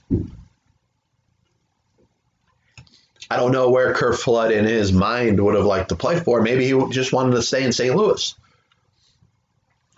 I 3.31 3.37
don't 3.37 3.53
know 3.53 3.71
where 3.71 3.95
Curt 3.95 4.19
Flood 4.19 4.51
in 4.51 4.65
his 4.65 4.93
mind 4.93 5.41
would 5.41 5.55
have 5.55 5.65
liked 5.65 5.91
to 5.91 5.97
play 5.97 6.19
for. 6.19 6.43
Maybe 6.43 6.67
he 6.67 6.91
just 6.91 7.13
wanted 7.13 7.37
to 7.37 7.43
stay 7.43 7.63
in 7.63 7.73
St. 7.73 7.95
Louis. 7.95 8.35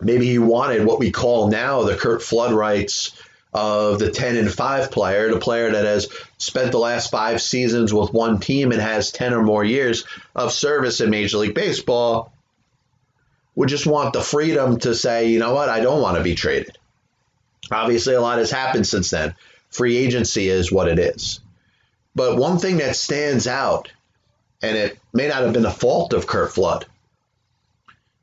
Maybe 0.02 0.26
he 0.26 0.38
wanted 0.38 0.85
what 0.85 0.98
we 0.98 1.11
call 1.11 1.48
now 1.48 1.83
the 1.85 1.96
Curt 1.96 2.22
Flood 2.22 2.52
rights 2.52 3.12
of 3.55 3.98
the 3.98 4.11
10 4.11 4.37
and 4.37 4.52
5 4.52 4.90
player, 4.90 5.31
the 5.31 5.38
player 5.38 5.70
that 5.70 5.85
has 5.85 6.09
spent 6.38 6.72
the 6.72 6.78
last 6.78 7.11
five 7.11 7.40
seasons 7.40 7.92
with 7.92 8.12
one 8.12 8.40
team 8.40 8.72
and 8.72 8.81
has 8.81 9.12
10 9.12 9.33
or 9.33 9.42
more 9.42 9.64
years 9.64 10.05
of 10.35 10.52
service 10.52 11.00
in 11.00 11.11
Major 11.11 11.38
League 11.38 11.55
Baseball 11.55 12.33
would 13.55 13.69
just 13.69 13.87
want 13.87 14.12
the 14.12 14.23
freedom 14.23 14.79
to 14.81 14.95
say, 14.95 15.29
you 15.29 15.38
know 15.38 15.55
what, 15.55 15.69
I 15.69 15.81
don't 15.81 16.01
want 16.01 16.17
to 16.17 16.23
be 16.23 16.35
traded. 16.35 16.79
Obviously, 17.71 18.15
a 18.15 18.21
lot 18.21 18.38
has 18.38 18.51
happened 18.51 18.87
since 18.87 19.11
then. 19.11 19.35
Free 19.71 19.97
agency 19.97 20.49
is 20.49 20.73
what 20.73 20.88
it 20.88 20.99
is. 20.99 21.41
But 22.15 22.37
one 22.37 22.59
thing 22.59 22.79
that 22.79 22.97
stands 22.97 23.47
out, 23.47 23.91
and 24.62 24.77
it 24.77 24.99
may 25.12 25.29
not 25.29 25.43
have 25.43 25.53
been 25.53 25.62
the 25.62 25.71
fault 25.71 26.12
of 26.12 26.27
Curt 26.27 26.53
Flood, 26.53 26.87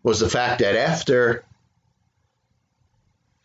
was 0.03 0.19
the 0.19 0.29
fact 0.29 0.59
that 0.59 0.75
after 0.75 1.43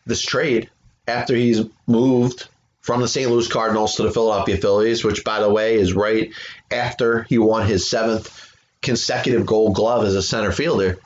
this 0.05 0.21
trade, 0.21 0.69
after 1.07 1.35
he's 1.35 1.61
moved 1.87 2.47
from 2.81 3.01
the 3.01 3.07
St. 3.07 3.29
Louis 3.29 3.47
Cardinals 3.47 3.95
to 3.95 4.03
the 4.03 4.11
Philadelphia 4.11 4.57
Phillies, 4.57 5.03
which, 5.03 5.23
by 5.23 5.39
the 5.39 5.49
way, 5.49 5.75
is 5.75 5.93
right 5.93 6.31
after 6.69 7.23
he 7.23 7.39
won 7.39 7.67
his 7.67 7.89
seventh 7.89 8.55
consecutive 8.81 9.47
gold 9.47 9.73
glove 9.73 10.05
as 10.05 10.13
a 10.13 10.21
center 10.21 10.51
fielder 10.51 10.99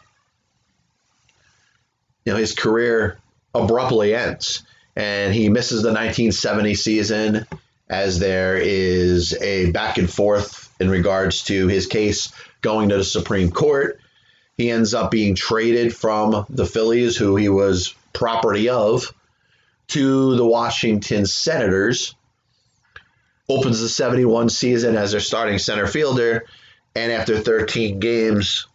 you 2.26 2.34
know 2.34 2.38
his 2.38 2.54
career 2.54 3.18
abruptly 3.54 4.14
ends 4.14 4.64
and 4.96 5.34
he 5.34 5.50
misses 5.50 5.82
the 5.82 5.90
1970 5.90 6.76
season 6.76 7.48
as 7.90 8.20
there 8.20 8.58
is 8.58 9.34
a 9.42 9.72
back 9.72 9.98
and 9.98 10.12
forth 10.12 10.70
in 10.80 10.90
regards 10.90 11.44
to 11.44 11.68
his 11.68 11.88
case 11.88 12.32
going 12.62 12.90
to 12.90 12.98
the 12.98 13.04
Supreme 13.04 13.52
Court. 13.52 14.00
He 14.58 14.70
ends 14.70 14.94
up 14.94 15.10
being 15.10 15.36
traded 15.36 15.96
from 15.96 16.46
the 16.50 16.66
Phillies, 16.66 17.16
who 17.16 17.36
he 17.36 17.50
was 17.50 17.96
property 18.14 18.70
of, 18.70 19.14
to 19.88 20.36
the 20.36 20.46
Washington 20.46 21.26
Senators. 21.26 22.16
Opens 23.48 23.80
the 23.80 23.90
71 23.90 24.50
season 24.50 24.96
as 24.96 25.12
their 25.12 25.22
starting 25.22 25.58
center 25.58 25.88
fielder, 25.88 26.46
and 26.94 27.12
after 27.12 27.40
13 27.40 28.00
games, 28.00 28.68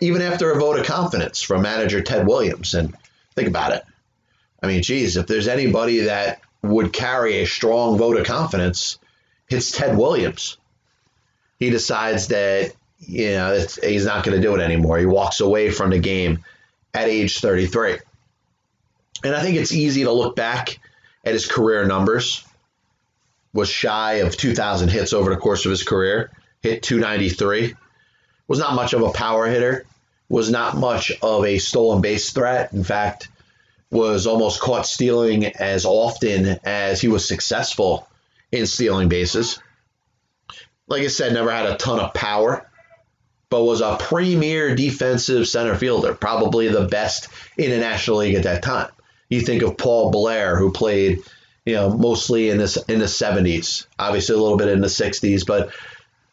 even 0.00 0.22
after 0.22 0.50
a 0.50 0.58
vote 0.58 0.78
of 0.78 0.86
confidence 0.86 1.42
from 1.42 1.62
manager 1.62 2.00
Ted 2.00 2.26
Williams. 2.26 2.74
And 2.74 2.94
think 3.34 3.48
about 3.48 3.72
it. 3.72 3.82
I 4.62 4.66
mean, 4.66 4.82
geez, 4.82 5.16
if 5.16 5.26
there's 5.26 5.48
anybody 5.48 6.00
that 6.00 6.40
would 6.62 6.92
carry 6.92 7.40
a 7.40 7.46
strong 7.46 7.98
vote 7.98 8.16
of 8.16 8.26
confidence, 8.26 8.98
it's 9.48 9.72
Ted 9.72 9.96
Williams. 9.96 10.56
He 11.58 11.70
decides 11.70 12.28
that 12.28 12.72
you 13.00 13.30
know 13.32 13.64
he's 13.82 14.06
not 14.06 14.24
going 14.24 14.40
to 14.40 14.42
do 14.46 14.54
it 14.54 14.60
anymore. 14.60 14.98
He 14.98 15.06
walks 15.06 15.40
away 15.40 15.70
from 15.70 15.90
the 15.90 15.98
game 15.98 16.44
at 16.94 17.08
age 17.08 17.40
33. 17.40 17.98
And 19.24 19.34
I 19.34 19.42
think 19.42 19.56
it's 19.56 19.72
easy 19.72 20.04
to 20.04 20.12
look 20.12 20.36
back 20.36 20.78
at 21.24 21.32
his 21.32 21.46
career 21.46 21.84
numbers. 21.86 22.44
Was 23.52 23.68
shy 23.68 24.14
of 24.14 24.34
2,000 24.34 24.88
hits 24.88 25.12
over 25.12 25.28
the 25.28 25.36
course 25.36 25.66
of 25.66 25.70
his 25.70 25.82
career. 25.82 26.30
Hit 26.62 26.82
293 26.82 27.74
was 28.52 28.58
not 28.58 28.74
much 28.74 28.92
of 28.92 29.00
a 29.00 29.10
power 29.12 29.46
hitter, 29.46 29.86
was 30.28 30.50
not 30.50 30.76
much 30.76 31.10
of 31.22 31.42
a 31.46 31.56
stolen 31.56 32.02
base 32.02 32.34
threat. 32.34 32.74
In 32.74 32.84
fact, 32.84 33.28
was 33.90 34.26
almost 34.26 34.60
caught 34.60 34.84
stealing 34.84 35.46
as 35.46 35.86
often 35.86 36.58
as 36.62 37.00
he 37.00 37.08
was 37.08 37.26
successful 37.26 38.06
in 38.52 38.66
stealing 38.66 39.08
bases. 39.08 39.58
Like 40.86 41.02
I 41.02 41.06
said, 41.06 41.32
never 41.32 41.50
had 41.50 41.64
a 41.64 41.78
ton 41.78 41.98
of 41.98 42.12
power, 42.12 42.70
but 43.48 43.64
was 43.64 43.80
a 43.80 43.96
premier 43.98 44.74
defensive 44.74 45.48
center 45.48 45.74
fielder, 45.74 46.12
probably 46.12 46.68
the 46.68 46.84
best 46.84 47.28
in 47.56 47.70
the 47.70 47.78
National 47.78 48.18
League 48.18 48.34
at 48.34 48.42
that 48.42 48.62
time. 48.62 48.90
You 49.30 49.40
think 49.40 49.62
of 49.62 49.78
Paul 49.78 50.10
Blair, 50.10 50.56
who 50.56 50.72
played, 50.72 51.20
you 51.64 51.72
know, 51.72 51.96
mostly 51.96 52.50
in 52.50 52.58
this 52.58 52.76
in 52.76 52.98
the 52.98 53.06
70s, 53.06 53.86
obviously 53.98 54.34
a 54.34 54.38
little 54.38 54.58
bit 54.58 54.68
in 54.68 54.82
the 54.82 54.88
60s, 54.88 55.46
but 55.46 55.72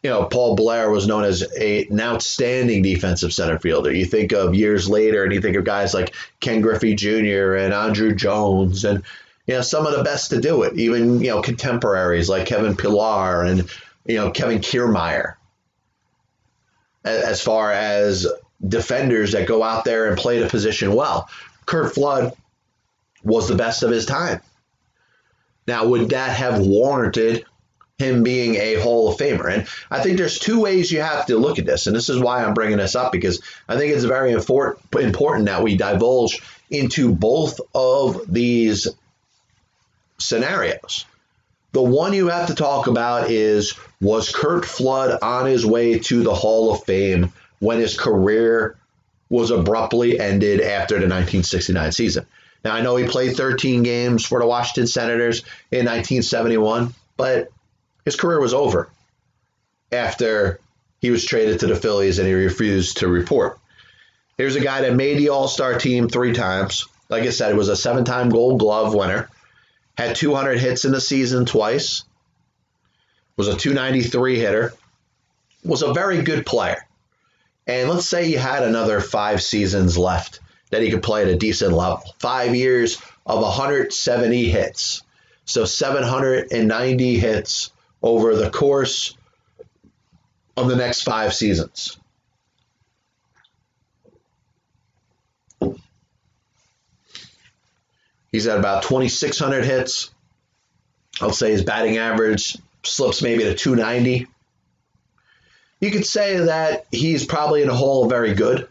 you 0.02 0.08
know, 0.08 0.24
Paul 0.24 0.56
Blair 0.56 0.90
was 0.90 1.06
known 1.06 1.24
as 1.24 1.44
a, 1.58 1.86
an 1.86 2.00
outstanding 2.00 2.82
defensive 2.82 3.32
center 3.32 3.58
fielder. 3.58 3.92
You 3.92 4.06
think 4.06 4.32
of 4.32 4.54
years 4.54 4.88
later, 4.88 5.24
and 5.24 5.32
you 5.32 5.40
think 5.40 5.56
of 5.56 5.64
guys 5.64 5.92
like 5.92 6.14
Ken 6.40 6.62
Griffey 6.62 6.94
Jr. 6.94 7.54
and 7.56 7.74
Andruw 7.74 8.16
Jones, 8.16 8.84
and 8.84 9.02
you 9.46 9.54
know 9.54 9.60
some 9.60 9.86
of 9.86 9.94
the 9.94 10.02
best 10.02 10.30
to 10.30 10.40
do 10.40 10.62
it. 10.62 10.78
Even 10.78 11.20
you 11.20 11.28
know 11.28 11.42
contemporaries 11.42 12.30
like 12.30 12.46
Kevin 12.46 12.76
Pillar 12.76 13.44
and 13.44 13.70
you 14.06 14.16
know 14.16 14.30
Kevin 14.30 14.60
Kiermaier. 14.60 15.34
As 17.04 17.42
far 17.42 17.72
as 17.72 18.26
defenders 18.66 19.32
that 19.32 19.48
go 19.48 19.62
out 19.62 19.84
there 19.84 20.06
and 20.06 20.18
play 20.18 20.38
the 20.38 20.48
position 20.48 20.94
well, 20.94 21.28
Curt 21.66 21.94
Flood 21.94 22.34
was 23.22 23.48
the 23.48 23.54
best 23.54 23.82
of 23.82 23.90
his 23.90 24.06
time. 24.06 24.40
Now, 25.66 25.86
would 25.86 26.10
that 26.10 26.36
have 26.36 26.60
warranted 26.60 27.44
him 28.00 28.22
being 28.22 28.56
a 28.56 28.74
Hall 28.74 29.12
of 29.12 29.18
Famer. 29.18 29.52
And 29.52 29.68
I 29.90 30.00
think 30.00 30.18
there's 30.18 30.38
two 30.38 30.60
ways 30.60 30.90
you 30.90 31.02
have 31.02 31.26
to 31.26 31.36
look 31.36 31.58
at 31.58 31.66
this. 31.66 31.86
And 31.86 31.94
this 31.94 32.08
is 32.08 32.18
why 32.18 32.42
I'm 32.42 32.54
bringing 32.54 32.78
this 32.78 32.96
up 32.96 33.12
because 33.12 33.40
I 33.68 33.76
think 33.76 33.94
it's 33.94 34.04
very 34.04 34.32
important 34.32 35.46
that 35.46 35.62
we 35.62 35.76
divulge 35.76 36.42
into 36.70 37.14
both 37.14 37.60
of 37.74 38.22
these 38.26 38.88
scenarios. 40.18 41.04
The 41.72 41.82
one 41.82 42.12
you 42.14 42.28
have 42.28 42.48
to 42.48 42.54
talk 42.54 42.88
about 42.88 43.30
is 43.30 43.74
was 44.00 44.34
Curt 44.34 44.64
Flood 44.64 45.18
on 45.22 45.46
his 45.46 45.64
way 45.64 45.98
to 46.00 46.22
the 46.22 46.34
Hall 46.34 46.72
of 46.72 46.84
Fame 46.84 47.32
when 47.60 47.78
his 47.78 47.98
career 47.98 48.76
was 49.28 49.50
abruptly 49.50 50.18
ended 50.18 50.60
after 50.60 50.94
the 50.94 51.06
1969 51.06 51.92
season? 51.92 52.26
Now, 52.64 52.74
I 52.74 52.80
know 52.80 52.96
he 52.96 53.06
played 53.06 53.36
13 53.36 53.82
games 53.82 54.24
for 54.24 54.40
the 54.40 54.46
Washington 54.46 54.86
Senators 54.86 55.40
in 55.70 55.86
1971, 55.86 56.94
but 57.16 57.50
his 58.04 58.16
career 58.16 58.40
was 58.40 58.54
over 58.54 58.88
after 59.92 60.60
he 61.00 61.10
was 61.10 61.24
traded 61.24 61.60
to 61.60 61.66
the 61.66 61.76
Phillies 61.76 62.18
and 62.18 62.28
he 62.28 62.34
refused 62.34 62.98
to 62.98 63.08
report. 63.08 63.58
Here's 64.36 64.56
a 64.56 64.60
guy 64.60 64.82
that 64.82 64.94
made 64.94 65.18
the 65.18 65.30
All 65.30 65.48
Star 65.48 65.78
team 65.78 66.08
three 66.08 66.32
times. 66.32 66.86
Like 67.08 67.24
I 67.24 67.30
said, 67.30 67.52
it 67.52 67.56
was 67.56 67.68
a 67.68 67.76
seven 67.76 68.04
time 68.04 68.28
gold 68.28 68.60
glove 68.60 68.94
winner, 68.94 69.28
had 69.96 70.16
200 70.16 70.58
hits 70.58 70.84
in 70.84 70.92
the 70.92 71.00
season 71.00 71.44
twice, 71.44 72.04
was 73.36 73.48
a 73.48 73.56
293 73.56 74.38
hitter, 74.38 74.72
was 75.64 75.82
a 75.82 75.92
very 75.92 76.22
good 76.22 76.46
player. 76.46 76.86
And 77.66 77.88
let's 77.88 78.06
say 78.06 78.26
he 78.26 78.32
had 78.32 78.62
another 78.62 79.00
five 79.00 79.42
seasons 79.42 79.98
left 79.98 80.40
that 80.70 80.82
he 80.82 80.90
could 80.90 81.02
play 81.02 81.22
at 81.22 81.28
a 81.28 81.36
decent 81.36 81.72
level. 81.72 82.02
Five 82.18 82.54
years 82.54 82.96
of 83.26 83.42
170 83.42 84.48
hits. 84.48 85.02
So 85.44 85.64
790 85.64 87.18
hits 87.18 87.72
over 88.02 88.34
the 88.34 88.50
course 88.50 89.16
of 90.56 90.68
the 90.68 90.76
next 90.76 91.02
five 91.02 91.34
seasons. 91.34 91.98
He's 98.32 98.46
at 98.46 98.58
about 98.58 98.84
2,600 98.84 99.64
hits. 99.64 100.10
I'll 101.20 101.32
say 101.32 101.50
his 101.50 101.64
batting 101.64 101.98
average 101.98 102.56
slips 102.84 103.22
maybe 103.22 103.44
to 103.44 103.54
290. 103.54 104.26
You 105.80 105.90
could 105.90 106.06
say 106.06 106.38
that 106.38 106.86
he's 106.90 107.26
probably 107.26 107.62
in 107.62 107.68
a 107.68 107.74
hole 107.74 108.08
very 108.08 108.34
good. 108.34 108.68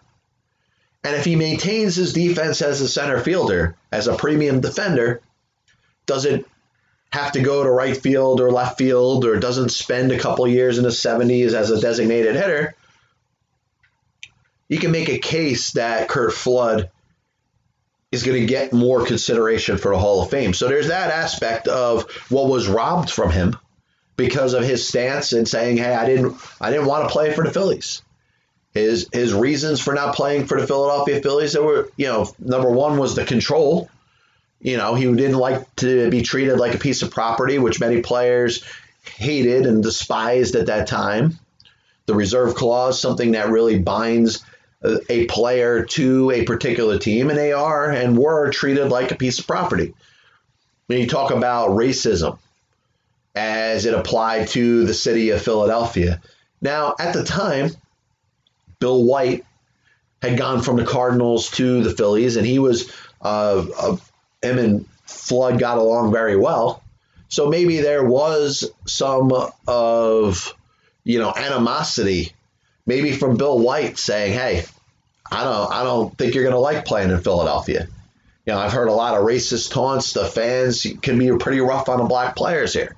And 1.03 1.15
if 1.15 1.25
he 1.25 1.35
maintains 1.35 1.95
his 1.95 2.13
defense 2.13 2.61
as 2.61 2.81
a 2.81 2.87
center 2.87 3.19
fielder, 3.19 3.75
as 3.91 4.07
a 4.07 4.15
premium 4.15 4.61
defender, 4.61 5.21
does 6.05 6.25
it 6.25 6.45
have 7.11 7.31
to 7.31 7.41
go 7.41 7.63
to 7.63 7.71
right 7.71 7.97
field 7.97 8.39
or 8.39 8.51
left 8.51 8.77
field 8.77 9.25
or 9.25 9.39
doesn't 9.39 9.69
spend 9.69 10.11
a 10.11 10.19
couple 10.19 10.47
years 10.47 10.77
in 10.77 10.83
the 10.83 10.89
70s 10.89 11.53
as 11.53 11.71
a 11.71 11.81
designated 11.81 12.35
hitter, 12.35 12.75
you 14.67 14.77
can 14.77 14.91
make 14.91 15.09
a 15.09 15.17
case 15.17 15.71
that 15.71 16.07
Curt 16.07 16.33
Flood 16.33 16.91
is 18.11 18.23
going 18.23 18.39
to 18.39 18.47
get 18.47 18.73
more 18.73 19.05
consideration 19.05 19.77
for 19.77 19.91
the 19.91 19.99
Hall 19.99 20.21
of 20.21 20.29
Fame. 20.29 20.53
So 20.53 20.67
there's 20.67 20.87
that 20.87 21.11
aspect 21.11 21.67
of 21.67 22.09
what 22.29 22.47
was 22.47 22.67
robbed 22.67 23.09
from 23.09 23.31
him 23.31 23.57
because 24.15 24.53
of 24.53 24.63
his 24.63 24.87
stance 24.87 25.31
and 25.31 25.47
saying, 25.47 25.77
"Hey, 25.77 25.93
I 25.93 26.05
didn't 26.05 26.35
I 26.59 26.71
didn't 26.71 26.87
want 26.87 27.07
to 27.07 27.13
play 27.13 27.33
for 27.33 27.43
the 27.43 27.51
Phillies." 27.51 28.01
His 28.73 29.07
his 29.11 29.33
reasons 29.33 29.79
for 29.79 29.93
not 29.93 30.15
playing 30.15 30.45
for 30.45 30.59
the 30.59 30.67
Philadelphia 30.67 31.21
Phillies 31.21 31.53
that 31.53 31.63
were, 31.63 31.89
you 31.97 32.07
know, 32.07 32.31
number 32.39 32.69
1 32.69 32.97
was 32.97 33.15
the 33.15 33.25
control 33.25 33.89
you 34.61 34.77
know, 34.77 34.95
he 34.95 35.05
didn't 35.05 35.37
like 35.37 35.75
to 35.77 36.09
be 36.09 36.21
treated 36.21 36.57
like 36.57 36.75
a 36.75 36.79
piece 36.79 37.01
of 37.01 37.11
property, 37.11 37.59
which 37.59 37.79
many 37.79 38.01
players 38.01 38.63
hated 39.03 39.65
and 39.65 39.81
despised 39.81 40.55
at 40.55 40.67
that 40.67 40.87
time. 40.87 41.39
The 42.05 42.15
reserve 42.15 42.55
clause, 42.55 42.99
something 42.99 43.31
that 43.31 43.49
really 43.49 43.79
binds 43.79 44.43
a 45.09 45.25
player 45.25 45.85
to 45.85 46.31
a 46.31 46.45
particular 46.45 46.97
team, 46.97 47.29
and 47.29 47.37
they 47.37 47.53
are 47.53 47.89
and 47.89 48.17
were 48.17 48.49
treated 48.51 48.89
like 48.89 49.11
a 49.11 49.15
piece 49.15 49.39
of 49.39 49.47
property. 49.47 49.93
When 50.87 50.99
you 50.99 51.07
talk 51.07 51.31
about 51.31 51.71
racism 51.71 52.39
as 53.35 53.85
it 53.85 53.93
applied 53.93 54.47
to 54.49 54.85
the 54.85 54.93
city 54.93 55.29
of 55.29 55.41
Philadelphia. 55.41 56.21
Now, 56.61 56.95
at 56.99 57.13
the 57.13 57.23
time, 57.23 57.71
Bill 58.79 59.03
White 59.03 59.45
had 60.21 60.37
gone 60.37 60.61
from 60.61 60.77
the 60.77 60.85
Cardinals 60.85 61.51
to 61.51 61.83
the 61.83 61.91
Phillies, 61.91 62.35
and 62.35 62.45
he 62.45 62.59
was 62.59 62.91
uh, 63.21 63.65
a 63.79 63.97
him 64.41 64.57
and 64.57 64.85
Flood 65.05 65.59
got 65.59 65.77
along 65.77 66.11
very 66.11 66.37
well. 66.37 66.83
So 67.29 67.47
maybe 67.47 67.79
there 67.79 68.03
was 68.03 68.69
some 68.85 69.31
of, 69.67 70.55
you 71.03 71.19
know, 71.19 71.33
animosity, 71.35 72.33
maybe 72.85 73.11
from 73.11 73.37
Bill 73.37 73.59
White 73.59 73.97
saying, 73.97 74.33
"Hey, 74.33 74.65
I 75.31 75.43
don't, 75.43 75.71
I 75.71 75.83
don't 75.83 76.17
think 76.17 76.33
you're 76.33 76.43
going 76.43 76.55
to 76.55 76.59
like 76.59 76.85
playing 76.85 77.11
in 77.11 77.21
Philadelphia." 77.21 77.87
You 78.45 78.53
know, 78.53 78.59
I've 78.59 78.73
heard 78.73 78.87
a 78.87 78.93
lot 78.93 79.15
of 79.15 79.23
racist 79.25 79.71
taunts. 79.71 80.13
The 80.13 80.25
fans 80.25 80.87
can 81.01 81.19
be 81.19 81.31
pretty 81.37 81.59
rough 81.59 81.87
on 81.87 81.99
the 81.99 82.05
black 82.05 82.35
players 82.35 82.73
here, 82.73 82.95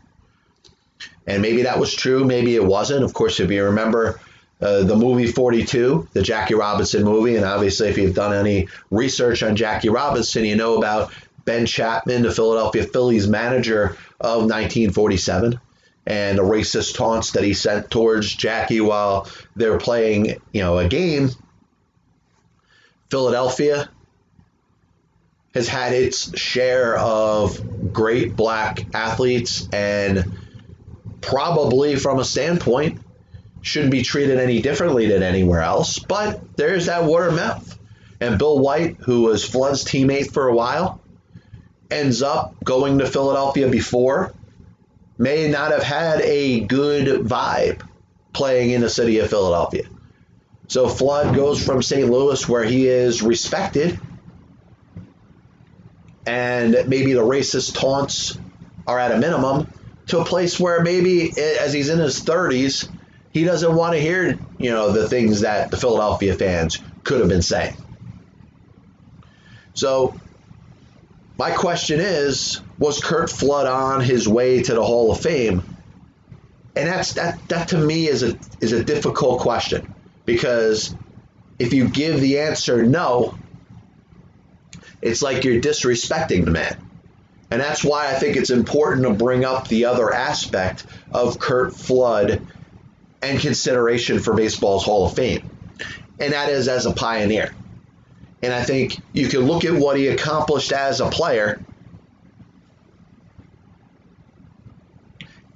and 1.27 1.41
maybe 1.41 1.63
that 1.63 1.79
was 1.79 1.93
true. 1.93 2.23
Maybe 2.23 2.55
it 2.55 2.65
wasn't. 2.65 3.03
Of 3.03 3.13
course, 3.13 3.39
if 3.39 3.51
you 3.51 3.63
remember. 3.63 4.19
Uh, 4.61 4.83
the 4.83 4.95
movie 4.95 5.25
42, 5.25 6.07
the 6.13 6.21
Jackie 6.21 6.53
Robinson 6.53 7.03
movie, 7.03 7.35
and 7.35 7.43
obviously, 7.43 7.87
if 7.87 7.97
you've 7.97 8.13
done 8.13 8.31
any 8.31 8.67
research 8.91 9.41
on 9.41 9.55
Jackie 9.55 9.89
Robinson, 9.89 10.45
you 10.45 10.55
know 10.55 10.77
about 10.77 11.11
Ben 11.45 11.65
Chapman, 11.65 12.23
the 12.23 12.31
Philadelphia 12.31 12.83
Phillies 12.83 13.27
manager 13.27 13.97
of 14.19 14.43
1947, 14.43 15.59
and 16.05 16.37
the 16.37 16.43
racist 16.43 16.95
taunts 16.95 17.31
that 17.31 17.43
he 17.43 17.53
sent 17.53 17.89
towards 17.89 18.33
Jackie 18.33 18.81
while 18.81 19.27
they 19.55 19.69
were 19.69 19.77
playing, 19.77 20.37
you 20.51 20.61
know, 20.61 20.77
a 20.77 20.87
game. 20.87 21.29
Philadelphia 23.09 23.89
has 25.53 25.67
had 25.67 25.93
its 25.93 26.37
share 26.39 26.97
of 26.97 27.91
great 27.91 28.35
black 28.35 28.85
athletes 28.95 29.67
and 29.73 30.39
probably 31.19 31.97
from 31.97 32.19
a 32.19 32.23
standpoint 32.23 33.01
shouldn't 33.61 33.91
be 33.91 34.01
treated 34.01 34.39
any 34.39 34.61
differently 34.61 35.07
than 35.07 35.23
anywhere 35.23 35.61
else. 35.61 35.99
But 35.99 36.57
there's 36.57 36.87
that 36.87 37.03
of 37.27 37.35
mouth. 37.35 37.77
And 38.19 38.37
Bill 38.37 38.59
White, 38.59 38.97
who 38.99 39.23
was 39.23 39.47
Flood's 39.47 39.83
teammate 39.83 40.31
for 40.31 40.47
a 40.47 40.53
while, 40.53 41.00
ends 41.91 42.21
up 42.21 42.55
going 42.63 42.99
to 42.99 43.05
Philadelphia 43.05 43.67
before 43.69 44.33
may 45.17 45.49
not 45.49 45.71
have 45.71 45.83
had 45.83 46.21
a 46.21 46.61
good 46.61 47.25
vibe 47.25 47.81
playing 48.33 48.71
in 48.71 48.81
the 48.81 48.89
city 48.89 49.19
of 49.19 49.29
Philadelphia. 49.29 49.83
So 50.67 50.87
Flood 50.87 51.35
goes 51.35 51.63
from 51.63 51.83
St. 51.83 52.09
Louis, 52.09 52.47
where 52.47 52.63
he 52.63 52.87
is 52.87 53.21
respected, 53.21 53.99
and 56.25 56.71
maybe 56.87 57.13
the 57.13 57.21
racist 57.21 57.77
taunts 57.77 58.37
are 58.87 58.97
at 58.97 59.11
a 59.11 59.17
minimum, 59.17 59.67
to 60.07 60.19
a 60.19 60.25
place 60.25 60.59
where 60.59 60.81
maybe 60.81 61.31
as 61.37 61.73
he's 61.73 61.89
in 61.89 61.99
his 61.99 62.21
30s, 62.21 62.89
he 63.31 63.43
doesn't 63.43 63.75
want 63.75 63.93
to 63.93 63.99
hear, 63.99 64.39
you 64.57 64.71
know, 64.71 64.91
the 64.91 65.09
things 65.09 65.41
that 65.41 65.71
the 65.71 65.77
Philadelphia 65.77 66.35
fans 66.35 66.79
could 67.03 67.19
have 67.19 67.29
been 67.29 67.41
saying. 67.41 67.75
So 69.73 70.19
my 71.41 71.49
question 71.49 71.99
is, 71.99 72.61
was 72.77 73.03
Curt 73.03 73.27
Flood 73.27 73.65
on 73.65 74.01
his 74.01 74.27
way 74.27 74.61
to 74.61 74.75
the 74.75 74.83
Hall 74.83 75.11
of 75.11 75.21
Fame? 75.21 75.63
And 76.75 76.87
that's 76.87 77.13
that 77.13 77.39
that 77.47 77.69
to 77.69 77.79
me 77.79 78.07
is 78.07 78.21
a 78.21 78.37
is 78.59 78.73
a 78.73 78.83
difficult 78.83 79.39
question 79.39 79.91
because 80.23 80.95
if 81.57 81.73
you 81.73 81.87
give 81.87 82.21
the 82.21 82.41
answer 82.41 82.83
no, 82.83 83.39
it's 85.01 85.23
like 85.23 85.43
you're 85.43 85.59
disrespecting 85.59 86.45
the 86.45 86.51
man. 86.51 86.77
And 87.49 87.59
that's 87.59 87.83
why 87.83 88.09
I 88.09 88.19
think 88.19 88.37
it's 88.37 88.51
important 88.51 89.07
to 89.07 89.13
bring 89.13 89.43
up 89.43 89.67
the 89.67 89.85
other 89.85 90.13
aspect 90.13 90.85
of 91.11 91.39
Curt 91.39 91.75
Flood 91.75 92.45
and 93.23 93.39
consideration 93.39 94.19
for 94.19 94.35
baseball's 94.35 94.85
Hall 94.85 95.07
of 95.07 95.15
Fame. 95.15 95.49
And 96.19 96.33
that 96.33 96.49
is 96.49 96.67
as 96.67 96.85
a 96.85 96.93
pioneer. 96.93 97.55
And 98.43 98.53
I 98.53 98.63
think 98.63 98.99
you 99.13 99.27
can 99.27 99.41
look 99.41 99.65
at 99.65 99.73
what 99.73 99.97
he 99.97 100.07
accomplished 100.07 100.71
as 100.71 100.99
a 100.99 101.09
player. 101.09 101.61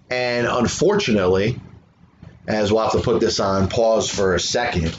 And 0.10 0.48
unfortunately, 0.48 1.60
as 2.48 2.72
we'll 2.72 2.84
have 2.84 2.92
to 2.92 3.00
put 3.02 3.20
this 3.20 3.40
on 3.40 3.70
pause 3.70 4.10
for 4.10 4.36
a 4.36 4.40
second, 4.40 4.96